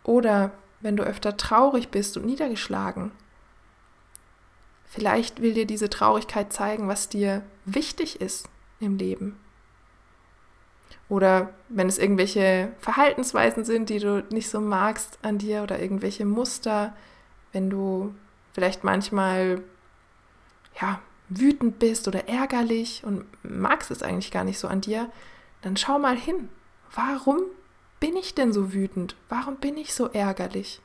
Oder 0.05 0.53
wenn 0.81 0.97
du 0.97 1.03
öfter 1.03 1.37
traurig 1.37 1.89
bist 1.89 2.17
und 2.17 2.27
niedergeschlagen. 2.27 3.13
Vielleicht 4.91 5.43
will 5.43 5.55
dir 5.55 5.67
diese 5.67 5.91
Traurigkeit 5.91 6.53
zeigen, 6.53 6.89
was 6.89 7.09
dir 7.09 7.43
wichtig 7.65 8.21
ist 8.21 8.49
im 8.81 8.97
Leben. 8.97 9.39
Oder 11.09 11.55
wenn 11.69 11.89
es 11.89 11.99
irgendwelche 11.99 12.73
Verhaltensweisen 12.79 13.65
sind, 13.65 13.91
die 13.91 13.99
du 13.99 14.25
nicht 14.31 14.49
so 14.49 14.61
magst 14.61 15.19
an 15.23 15.39
dir 15.39 15.63
oder 15.63 15.81
irgendwelche 15.81 16.25
Muster, 16.25 16.95
wenn 17.53 17.71
du 17.71 18.15
vielleicht 18.53 18.85
manchmal 18.85 19.63
ja, 20.81 21.01
wütend 21.29 21.79
bist 21.79 22.09
oder 22.09 22.29
ärgerlich 22.29 23.03
und 23.05 23.25
magst 23.43 23.91
es 23.91 24.03
eigentlich 24.03 24.31
gar 24.31 24.45
nicht 24.45 24.59
so 24.59 24.69
an 24.69 24.81
dir, 24.81 25.11
dann 25.63 25.77
schau 25.77 25.99
mal 25.99 26.17
hin. 26.17 26.49
Warum 26.95 27.41
bin 28.01 28.17
ich 28.17 28.35
denn 28.35 28.53
so 28.53 28.73
wütend? 28.73 29.17
Warum 29.29 29.57
bin 29.57 29.77
ich 29.77 29.95
so 29.95 30.09
ärgerlich? 30.09 30.81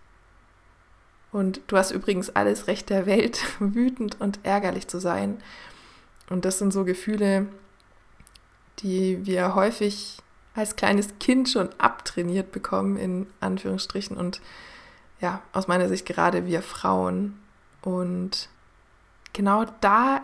Und 1.33 1.61
du 1.67 1.77
hast 1.77 1.91
übrigens 1.91 2.29
alles 2.29 2.67
Recht 2.67 2.89
der 2.89 3.05
Welt, 3.05 3.41
wütend 3.59 4.21
und 4.21 4.39
ärgerlich 4.43 4.87
zu 4.87 4.99
sein. 4.99 5.39
Und 6.29 6.45
das 6.45 6.59
sind 6.59 6.71
so 6.71 6.85
Gefühle, 6.85 7.47
die 8.79 9.25
wir 9.25 9.55
häufig 9.55 10.19
als 10.55 10.75
kleines 10.75 11.17
Kind 11.19 11.49
schon 11.49 11.69
abtrainiert 11.79 12.51
bekommen, 12.51 12.97
in 12.97 13.27
Anführungsstrichen. 13.39 14.15
Und 14.15 14.41
ja, 15.19 15.41
aus 15.51 15.67
meiner 15.67 15.89
Sicht 15.89 16.05
gerade 16.05 16.45
wir 16.45 16.61
Frauen. 16.61 17.39
Und 17.81 18.49
genau 19.33 19.65
da 19.81 20.21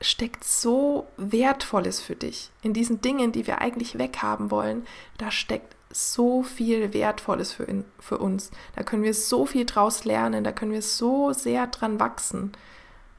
steckt 0.00 0.44
so 0.44 1.08
Wertvolles 1.16 2.00
für 2.00 2.14
dich. 2.14 2.50
In 2.62 2.72
diesen 2.72 3.00
Dingen, 3.00 3.32
die 3.32 3.46
wir 3.46 3.60
eigentlich 3.60 3.98
weghaben 3.98 4.50
wollen, 4.50 4.86
da 5.18 5.30
steckt 5.30 5.74
so 5.92 6.42
viel 6.42 6.92
Wertvolles 6.94 7.52
für, 7.52 7.64
in, 7.64 7.84
für 7.98 8.18
uns. 8.18 8.50
Da 8.74 8.82
können 8.82 9.02
wir 9.02 9.14
so 9.14 9.46
viel 9.46 9.66
draus 9.66 10.04
lernen, 10.04 10.42
da 10.42 10.52
können 10.52 10.72
wir 10.72 10.82
so 10.82 11.32
sehr 11.32 11.66
dran 11.66 12.00
wachsen. 12.00 12.52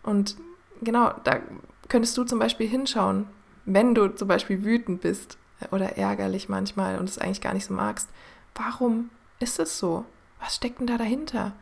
Und 0.02 0.36
genau, 0.82 1.14
da 1.24 1.40
könntest 1.88 2.18
du 2.18 2.24
zum 2.24 2.40
Beispiel 2.40 2.68
hinschauen, 2.68 3.28
wenn 3.66 3.96
du 3.96 4.08
zum 4.10 4.28
Beispiel 4.28 4.64
wütend 4.64 5.02
bist 5.02 5.38
oder 5.72 5.98
ärgerlich 5.98 6.50
manchmal 6.50 6.98
und 6.98 7.08
es 7.08 7.20
eigentlich 7.20 7.42
gar 7.42 7.54
nicht 7.54 7.66
so 7.66 7.74
magst. 7.74 8.10
Warum 8.56 9.10
ist 9.40 9.60
es 9.60 9.78
so? 9.80 10.06
Was 10.40 10.56
steckt 10.56 10.80
denn 10.80 10.88
da 10.88 10.98
dahinter? 10.98 11.54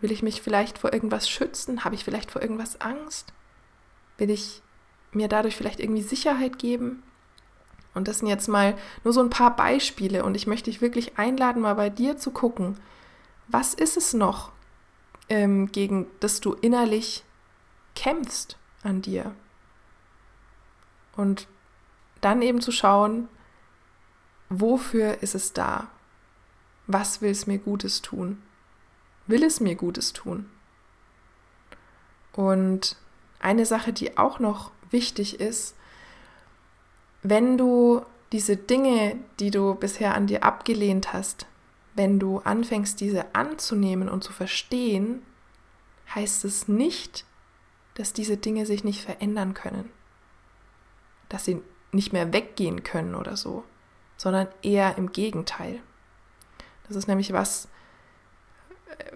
Will 0.00 0.12
ich 0.12 0.22
mich 0.22 0.42
vielleicht 0.42 0.78
vor 0.78 0.92
irgendwas 0.92 1.28
schützen? 1.28 1.84
Habe 1.84 1.94
ich 1.94 2.04
vielleicht 2.04 2.30
vor 2.30 2.42
irgendwas 2.42 2.80
Angst? 2.80 3.32
Will 4.18 4.30
ich 4.30 4.62
mir 5.12 5.28
dadurch 5.28 5.56
vielleicht 5.56 5.80
irgendwie 5.80 6.02
Sicherheit 6.02 6.58
geben? 6.58 7.02
Und 7.96 8.08
das 8.08 8.18
sind 8.18 8.28
jetzt 8.28 8.46
mal 8.46 8.76
nur 9.04 9.14
so 9.14 9.20
ein 9.20 9.30
paar 9.30 9.56
Beispiele 9.56 10.22
und 10.22 10.34
ich 10.34 10.46
möchte 10.46 10.70
dich 10.70 10.82
wirklich 10.82 11.18
einladen, 11.18 11.62
mal 11.62 11.76
bei 11.76 11.88
dir 11.88 12.18
zu 12.18 12.30
gucken, 12.30 12.78
was 13.48 13.72
ist 13.72 13.96
es 13.96 14.12
noch, 14.12 14.52
ähm, 15.30 15.72
gegen 15.72 16.06
das 16.20 16.40
du 16.40 16.52
innerlich 16.52 17.24
kämpfst 17.94 18.58
an 18.82 19.00
dir? 19.00 19.34
Und 21.16 21.48
dann 22.20 22.42
eben 22.42 22.60
zu 22.60 22.70
schauen, 22.70 23.30
wofür 24.50 25.22
ist 25.22 25.34
es 25.34 25.54
da? 25.54 25.88
Was 26.86 27.22
will 27.22 27.30
es 27.30 27.46
mir 27.46 27.58
Gutes 27.58 28.02
tun? 28.02 28.42
Will 29.26 29.42
es 29.42 29.58
mir 29.58 29.74
Gutes 29.74 30.12
tun? 30.12 30.50
Und 32.32 32.96
eine 33.40 33.64
Sache, 33.64 33.94
die 33.94 34.18
auch 34.18 34.38
noch 34.38 34.70
wichtig 34.90 35.40
ist, 35.40 35.75
wenn 37.22 37.58
du 37.58 38.04
diese 38.32 38.56
Dinge, 38.56 39.18
die 39.40 39.50
du 39.50 39.74
bisher 39.74 40.14
an 40.14 40.26
dir 40.26 40.44
abgelehnt 40.44 41.12
hast, 41.12 41.46
wenn 41.94 42.18
du 42.18 42.40
anfängst, 42.40 43.00
diese 43.00 43.34
anzunehmen 43.34 44.08
und 44.08 44.22
zu 44.22 44.32
verstehen, 44.32 45.22
heißt 46.14 46.44
es 46.44 46.68
nicht, 46.68 47.24
dass 47.94 48.12
diese 48.12 48.36
Dinge 48.36 48.66
sich 48.66 48.84
nicht 48.84 49.02
verändern 49.02 49.54
können, 49.54 49.90
dass 51.28 51.44
sie 51.44 51.62
nicht 51.92 52.12
mehr 52.12 52.32
weggehen 52.32 52.82
können 52.82 53.14
oder 53.14 53.36
so, 53.36 53.64
sondern 54.16 54.48
eher 54.62 54.98
im 54.98 55.12
Gegenteil. 55.12 55.80
Das 56.86 56.96
ist 56.96 57.08
nämlich 57.08 57.32
was, 57.32 57.68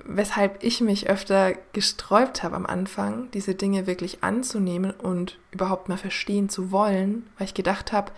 weshalb 0.04 0.62
ich 0.62 0.80
mich 0.80 1.08
öfter 1.08 1.54
gesträubt 1.72 2.42
habe 2.42 2.56
am 2.56 2.66
Anfang, 2.66 3.30
diese 3.32 3.54
Dinge 3.54 3.86
wirklich 3.86 4.22
anzunehmen 4.22 4.90
und 4.90 5.38
überhaupt 5.50 5.88
mal 5.88 5.98
verstehen 5.98 6.48
zu 6.48 6.70
wollen, 6.70 7.28
weil 7.38 7.46
ich 7.46 7.54
gedacht 7.54 7.92
habe, 7.92 8.12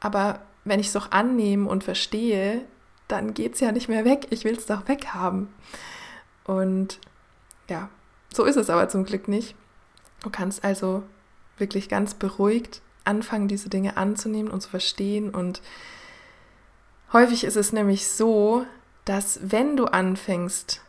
aber 0.00 0.40
wenn 0.64 0.80
ich 0.80 0.88
es 0.88 0.92
doch 0.92 1.12
annehme 1.12 1.68
und 1.68 1.84
verstehe, 1.84 2.62
dann 3.08 3.34
geht 3.34 3.54
es 3.54 3.60
ja 3.60 3.72
nicht 3.72 3.88
mehr 3.88 4.04
weg. 4.04 4.26
Ich 4.30 4.44
will 4.44 4.56
es 4.56 4.66
doch 4.66 4.88
weghaben. 4.88 5.48
Und 6.44 6.98
ja, 7.68 7.88
so 8.32 8.44
ist 8.44 8.56
es 8.56 8.70
aber 8.70 8.88
zum 8.88 9.04
Glück 9.04 9.28
nicht. 9.28 9.54
Du 10.22 10.30
kannst 10.30 10.64
also 10.64 11.02
wirklich 11.58 11.88
ganz 11.88 12.14
beruhigt 12.14 12.82
anfangen, 13.04 13.48
diese 13.48 13.68
Dinge 13.68 13.96
anzunehmen 13.96 14.50
und 14.50 14.62
zu 14.62 14.70
verstehen. 14.70 15.30
Und 15.30 15.62
häufig 17.12 17.44
ist 17.44 17.56
es 17.56 17.72
nämlich 17.72 18.08
so, 18.08 18.64
dass 19.04 19.38
wenn 19.42 19.76
du 19.76 19.86
anfängst, 19.86 20.80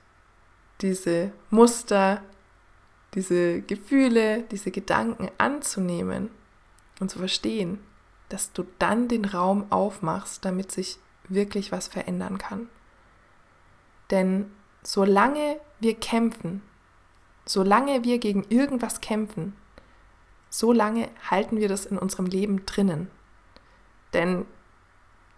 diese 0.82 1.32
Muster, 1.49 2.21
diese 3.13 3.62
Gefühle, 3.62 4.43
diese 4.43 4.71
Gedanken 4.71 5.30
anzunehmen 5.38 6.30
und 6.99 7.10
zu 7.10 7.19
verstehen, 7.19 7.80
dass 8.30 8.51
du 8.51 8.65
dann 8.80 9.08
den 9.08 9.25
Raum 9.25 9.71
aufmachst, 9.71 10.43
damit 10.43 10.71
sich 10.71 10.97
wirklich 11.28 11.71
was 11.71 11.88
verändern 11.88 12.38
kann. 12.38 12.67
Denn 14.12 14.51
solange 14.84 15.60
wir 15.80 15.95
kämpfen, 15.95 16.62
solange 17.45 18.04
wir 18.04 18.19
gegen 18.19 18.45
irgendwas 18.49 19.01
kämpfen, 19.01 19.56
solange 20.49 21.10
halten 21.30 21.58
wir 21.58 21.67
das 21.67 21.86
in 21.86 21.97
unserem 21.97 22.25
Leben 22.25 22.65
drinnen. 22.65 23.10
Denn 24.13 24.45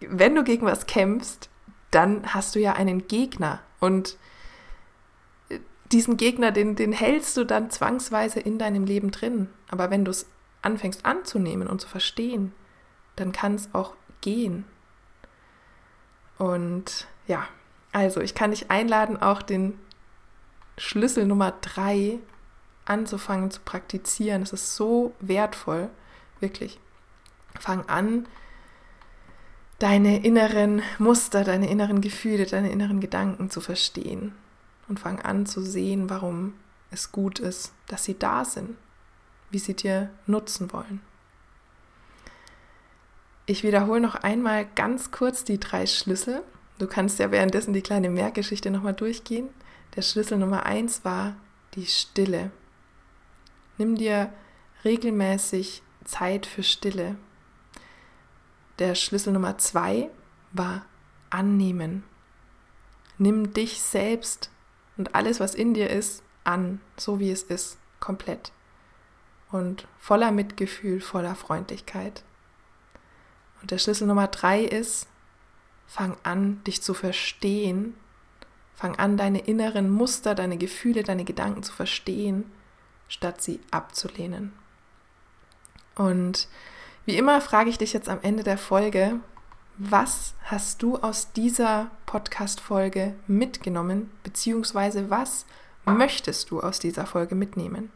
wenn 0.00 0.34
du 0.34 0.44
gegen 0.44 0.66
was 0.66 0.86
kämpfst, 0.86 1.48
dann 1.90 2.34
hast 2.34 2.54
du 2.54 2.60
ja 2.60 2.74
einen 2.74 3.08
Gegner 3.08 3.60
und 3.80 4.16
diesen 5.92 6.16
Gegner, 6.16 6.52
den, 6.52 6.76
den 6.76 6.92
hältst 6.92 7.36
du 7.36 7.44
dann 7.44 7.70
zwangsweise 7.70 8.40
in 8.40 8.58
deinem 8.58 8.84
Leben 8.84 9.10
drin. 9.10 9.48
Aber 9.68 9.90
wenn 9.90 10.04
du 10.04 10.10
es 10.10 10.26
anfängst 10.62 11.06
anzunehmen 11.06 11.68
und 11.68 11.80
zu 11.80 11.88
verstehen, 11.88 12.52
dann 13.16 13.32
kann 13.32 13.54
es 13.54 13.70
auch 13.72 13.94
gehen. 14.20 14.64
Und 16.36 17.06
ja, 17.26 17.48
also 17.92 18.20
ich 18.20 18.34
kann 18.34 18.50
dich 18.50 18.70
einladen, 18.70 19.20
auch 19.20 19.42
den 19.42 19.78
Schlüssel 20.76 21.26
Nummer 21.26 21.52
drei 21.60 22.18
anzufangen 22.84 23.50
zu 23.50 23.60
praktizieren. 23.60 24.42
Es 24.42 24.52
ist 24.52 24.76
so 24.76 25.14
wertvoll, 25.20 25.90
wirklich. 26.40 26.78
Fang 27.58 27.88
an, 27.88 28.28
deine 29.78 30.24
inneren 30.24 30.82
Muster, 30.98 31.44
deine 31.44 31.70
inneren 31.70 32.00
Gefühle, 32.00 32.46
deine 32.46 32.70
inneren 32.70 33.00
Gedanken 33.00 33.50
zu 33.50 33.60
verstehen 33.60 34.32
und 34.88 34.98
fang 34.98 35.20
an 35.20 35.46
zu 35.46 35.62
sehen, 35.62 36.10
warum 36.10 36.54
es 36.90 37.12
gut 37.12 37.38
ist, 37.38 37.72
dass 37.86 38.04
sie 38.04 38.18
da 38.18 38.44
sind, 38.44 38.76
wie 39.50 39.58
sie 39.58 39.74
dir 39.74 40.10
nutzen 40.26 40.72
wollen. 40.72 41.00
Ich 43.46 43.62
wiederhole 43.62 44.00
noch 44.00 44.14
einmal 44.14 44.66
ganz 44.74 45.10
kurz 45.10 45.44
die 45.44 45.58
drei 45.58 45.86
Schlüssel. 45.86 46.42
Du 46.78 46.86
kannst 46.86 47.18
ja 47.18 47.30
währenddessen 47.30 47.72
die 47.72 47.82
kleine 47.82 48.10
Merkgeschichte 48.10 48.70
nochmal 48.70 48.94
durchgehen. 48.94 49.48
Der 49.96 50.02
Schlüssel 50.02 50.38
Nummer 50.38 50.66
eins 50.66 51.04
war 51.04 51.34
die 51.74 51.86
Stille. 51.86 52.50
Nimm 53.78 53.94
dir 53.96 54.32
regelmäßig 54.84 55.82
Zeit 56.04 56.46
für 56.46 56.62
Stille. 56.62 57.16
Der 58.78 58.94
Schlüssel 58.94 59.32
Nummer 59.32 59.58
zwei 59.58 60.10
war 60.52 60.84
annehmen. 61.30 62.04
Nimm 63.18 63.52
dich 63.52 63.82
selbst 63.82 64.50
und 64.96 65.14
alles, 65.14 65.40
was 65.40 65.54
in 65.54 65.74
dir 65.74 65.90
ist, 65.90 66.22
an, 66.44 66.80
so 66.96 67.18
wie 67.18 67.30
es 67.30 67.42
ist, 67.42 67.78
komplett. 68.00 68.52
Und 69.50 69.88
voller 69.98 70.30
Mitgefühl, 70.30 71.00
voller 71.00 71.34
Freundlichkeit. 71.34 72.22
Und 73.60 73.70
der 73.70 73.78
Schlüssel 73.78 74.06
Nummer 74.06 74.28
drei 74.28 74.62
ist, 74.62 75.08
fang 75.86 76.16
an, 76.22 76.62
dich 76.64 76.82
zu 76.82 76.94
verstehen. 76.94 77.94
Fang 78.74 78.96
an, 78.96 79.16
deine 79.16 79.40
inneren 79.40 79.90
Muster, 79.90 80.36
deine 80.36 80.56
Gefühle, 80.56 81.02
deine 81.02 81.24
Gedanken 81.24 81.64
zu 81.64 81.72
verstehen, 81.72 82.44
statt 83.08 83.42
sie 83.42 83.58
abzulehnen. 83.72 84.52
Und 85.96 86.46
wie 87.08 87.16
immer 87.16 87.40
frage 87.40 87.70
ich 87.70 87.78
dich 87.78 87.94
jetzt 87.94 88.10
am 88.10 88.18
Ende 88.20 88.42
der 88.42 88.58
Folge, 88.58 89.18
was 89.78 90.34
hast 90.44 90.82
du 90.82 90.98
aus 90.98 91.32
dieser 91.32 91.90
Podcast-Folge 92.04 93.14
mitgenommen, 93.26 94.10
beziehungsweise 94.24 95.08
was 95.08 95.46
möchtest 95.86 96.50
du 96.50 96.60
aus 96.60 96.80
dieser 96.80 97.06
Folge 97.06 97.34
mitnehmen? 97.34 97.90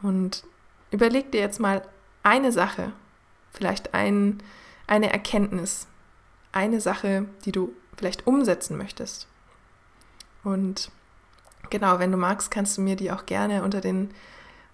Und 0.00 0.44
überleg 0.90 1.32
dir 1.32 1.42
jetzt 1.42 1.60
mal 1.60 1.86
eine 2.22 2.50
Sache, 2.50 2.94
vielleicht 3.52 3.92
ein, 3.92 4.42
eine 4.86 5.12
Erkenntnis, 5.12 5.86
eine 6.50 6.80
Sache, 6.80 7.26
die 7.44 7.52
du 7.52 7.74
vielleicht 7.94 8.26
umsetzen 8.26 8.78
möchtest. 8.78 9.28
Und 10.44 10.90
genau, 11.68 11.98
wenn 11.98 12.10
du 12.10 12.16
magst, 12.16 12.50
kannst 12.50 12.78
du 12.78 12.80
mir 12.80 12.96
die 12.96 13.12
auch 13.12 13.26
gerne 13.26 13.62
unter 13.62 13.82
den 13.82 14.12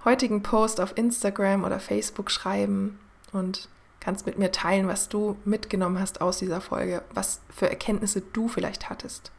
heutigen 0.04 0.40
Post 0.44 0.80
auf 0.80 0.96
Instagram 0.96 1.64
oder 1.64 1.80
Facebook 1.80 2.30
schreiben 2.30 2.96
und 3.32 3.68
kannst 4.00 4.26
mit 4.26 4.38
mir 4.38 4.50
teilen, 4.50 4.88
was 4.88 5.08
du 5.08 5.36
mitgenommen 5.44 6.00
hast 6.00 6.20
aus 6.20 6.38
dieser 6.38 6.60
Folge, 6.60 7.02
was 7.12 7.40
für 7.54 7.68
Erkenntnisse 7.68 8.20
du 8.20 8.48
vielleicht 8.48 8.88
hattest. 8.88 9.30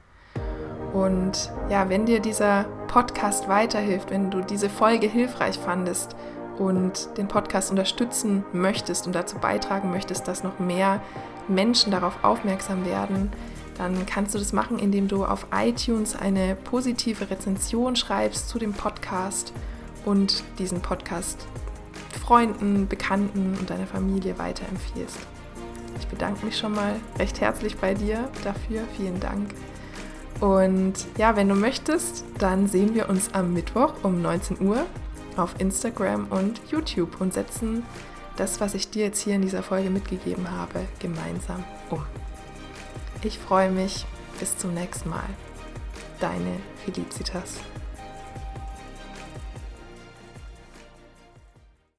Und 0.93 1.51
ja, 1.69 1.89
wenn 1.89 2.05
dir 2.05 2.19
dieser 2.19 2.65
Podcast 2.87 3.47
weiterhilft, 3.47 4.11
wenn 4.11 4.29
du 4.29 4.41
diese 4.41 4.69
Folge 4.69 5.07
hilfreich 5.07 5.57
fandest 5.57 6.15
und 6.57 7.17
den 7.17 7.27
Podcast 7.27 7.71
unterstützen 7.71 8.43
möchtest 8.53 9.07
und 9.07 9.13
dazu 9.13 9.37
beitragen 9.37 9.89
möchtest, 9.89 10.27
dass 10.27 10.43
noch 10.43 10.59
mehr 10.59 11.01
Menschen 11.47 11.91
darauf 11.91 12.23
aufmerksam 12.23 12.85
werden, 12.85 13.31
dann 13.77 14.05
kannst 14.05 14.35
du 14.35 14.39
das 14.39 14.53
machen, 14.53 14.77
indem 14.77 15.07
du 15.07 15.25
auf 15.25 15.47
iTunes 15.55 16.15
eine 16.15 16.55
positive 16.55 17.29
Rezension 17.29 17.95
schreibst 17.95 18.49
zu 18.49 18.59
dem 18.59 18.73
Podcast 18.73 19.53
und 20.05 20.43
diesen 20.59 20.81
Podcast 20.81 21.47
Freunden, 22.15 22.87
Bekannten 22.87 23.57
und 23.59 23.69
deiner 23.69 23.87
Familie 23.87 24.37
weiterempfiehlst. 24.37 25.19
Ich 25.99 26.07
bedanke 26.07 26.45
mich 26.45 26.57
schon 26.57 26.73
mal 26.73 26.95
recht 27.19 27.41
herzlich 27.41 27.77
bei 27.77 27.93
dir 27.93 28.29
dafür. 28.43 28.83
Vielen 28.97 29.19
Dank. 29.19 29.53
Und 30.39 30.93
ja, 31.17 31.35
wenn 31.35 31.49
du 31.49 31.55
möchtest, 31.55 32.25
dann 32.39 32.67
sehen 32.67 32.95
wir 32.95 33.09
uns 33.09 33.33
am 33.33 33.53
Mittwoch 33.53 33.93
um 34.03 34.21
19 34.21 34.61
Uhr 34.61 34.85
auf 35.37 35.55
Instagram 35.59 36.27
und 36.29 36.59
YouTube 36.69 37.21
und 37.21 37.33
setzen 37.33 37.83
das, 38.37 38.59
was 38.59 38.73
ich 38.73 38.89
dir 38.89 39.05
jetzt 39.05 39.21
hier 39.21 39.35
in 39.35 39.41
dieser 39.41 39.61
Folge 39.61 39.89
mitgegeben 39.89 40.49
habe, 40.49 40.87
gemeinsam 40.99 41.63
um. 41.89 42.03
Ich 43.23 43.37
freue 43.37 43.71
mich. 43.71 44.05
Bis 44.39 44.57
zum 44.57 44.73
nächsten 44.73 45.09
Mal. 45.09 45.29
Deine 46.19 46.57
Felicitas. 46.83 47.59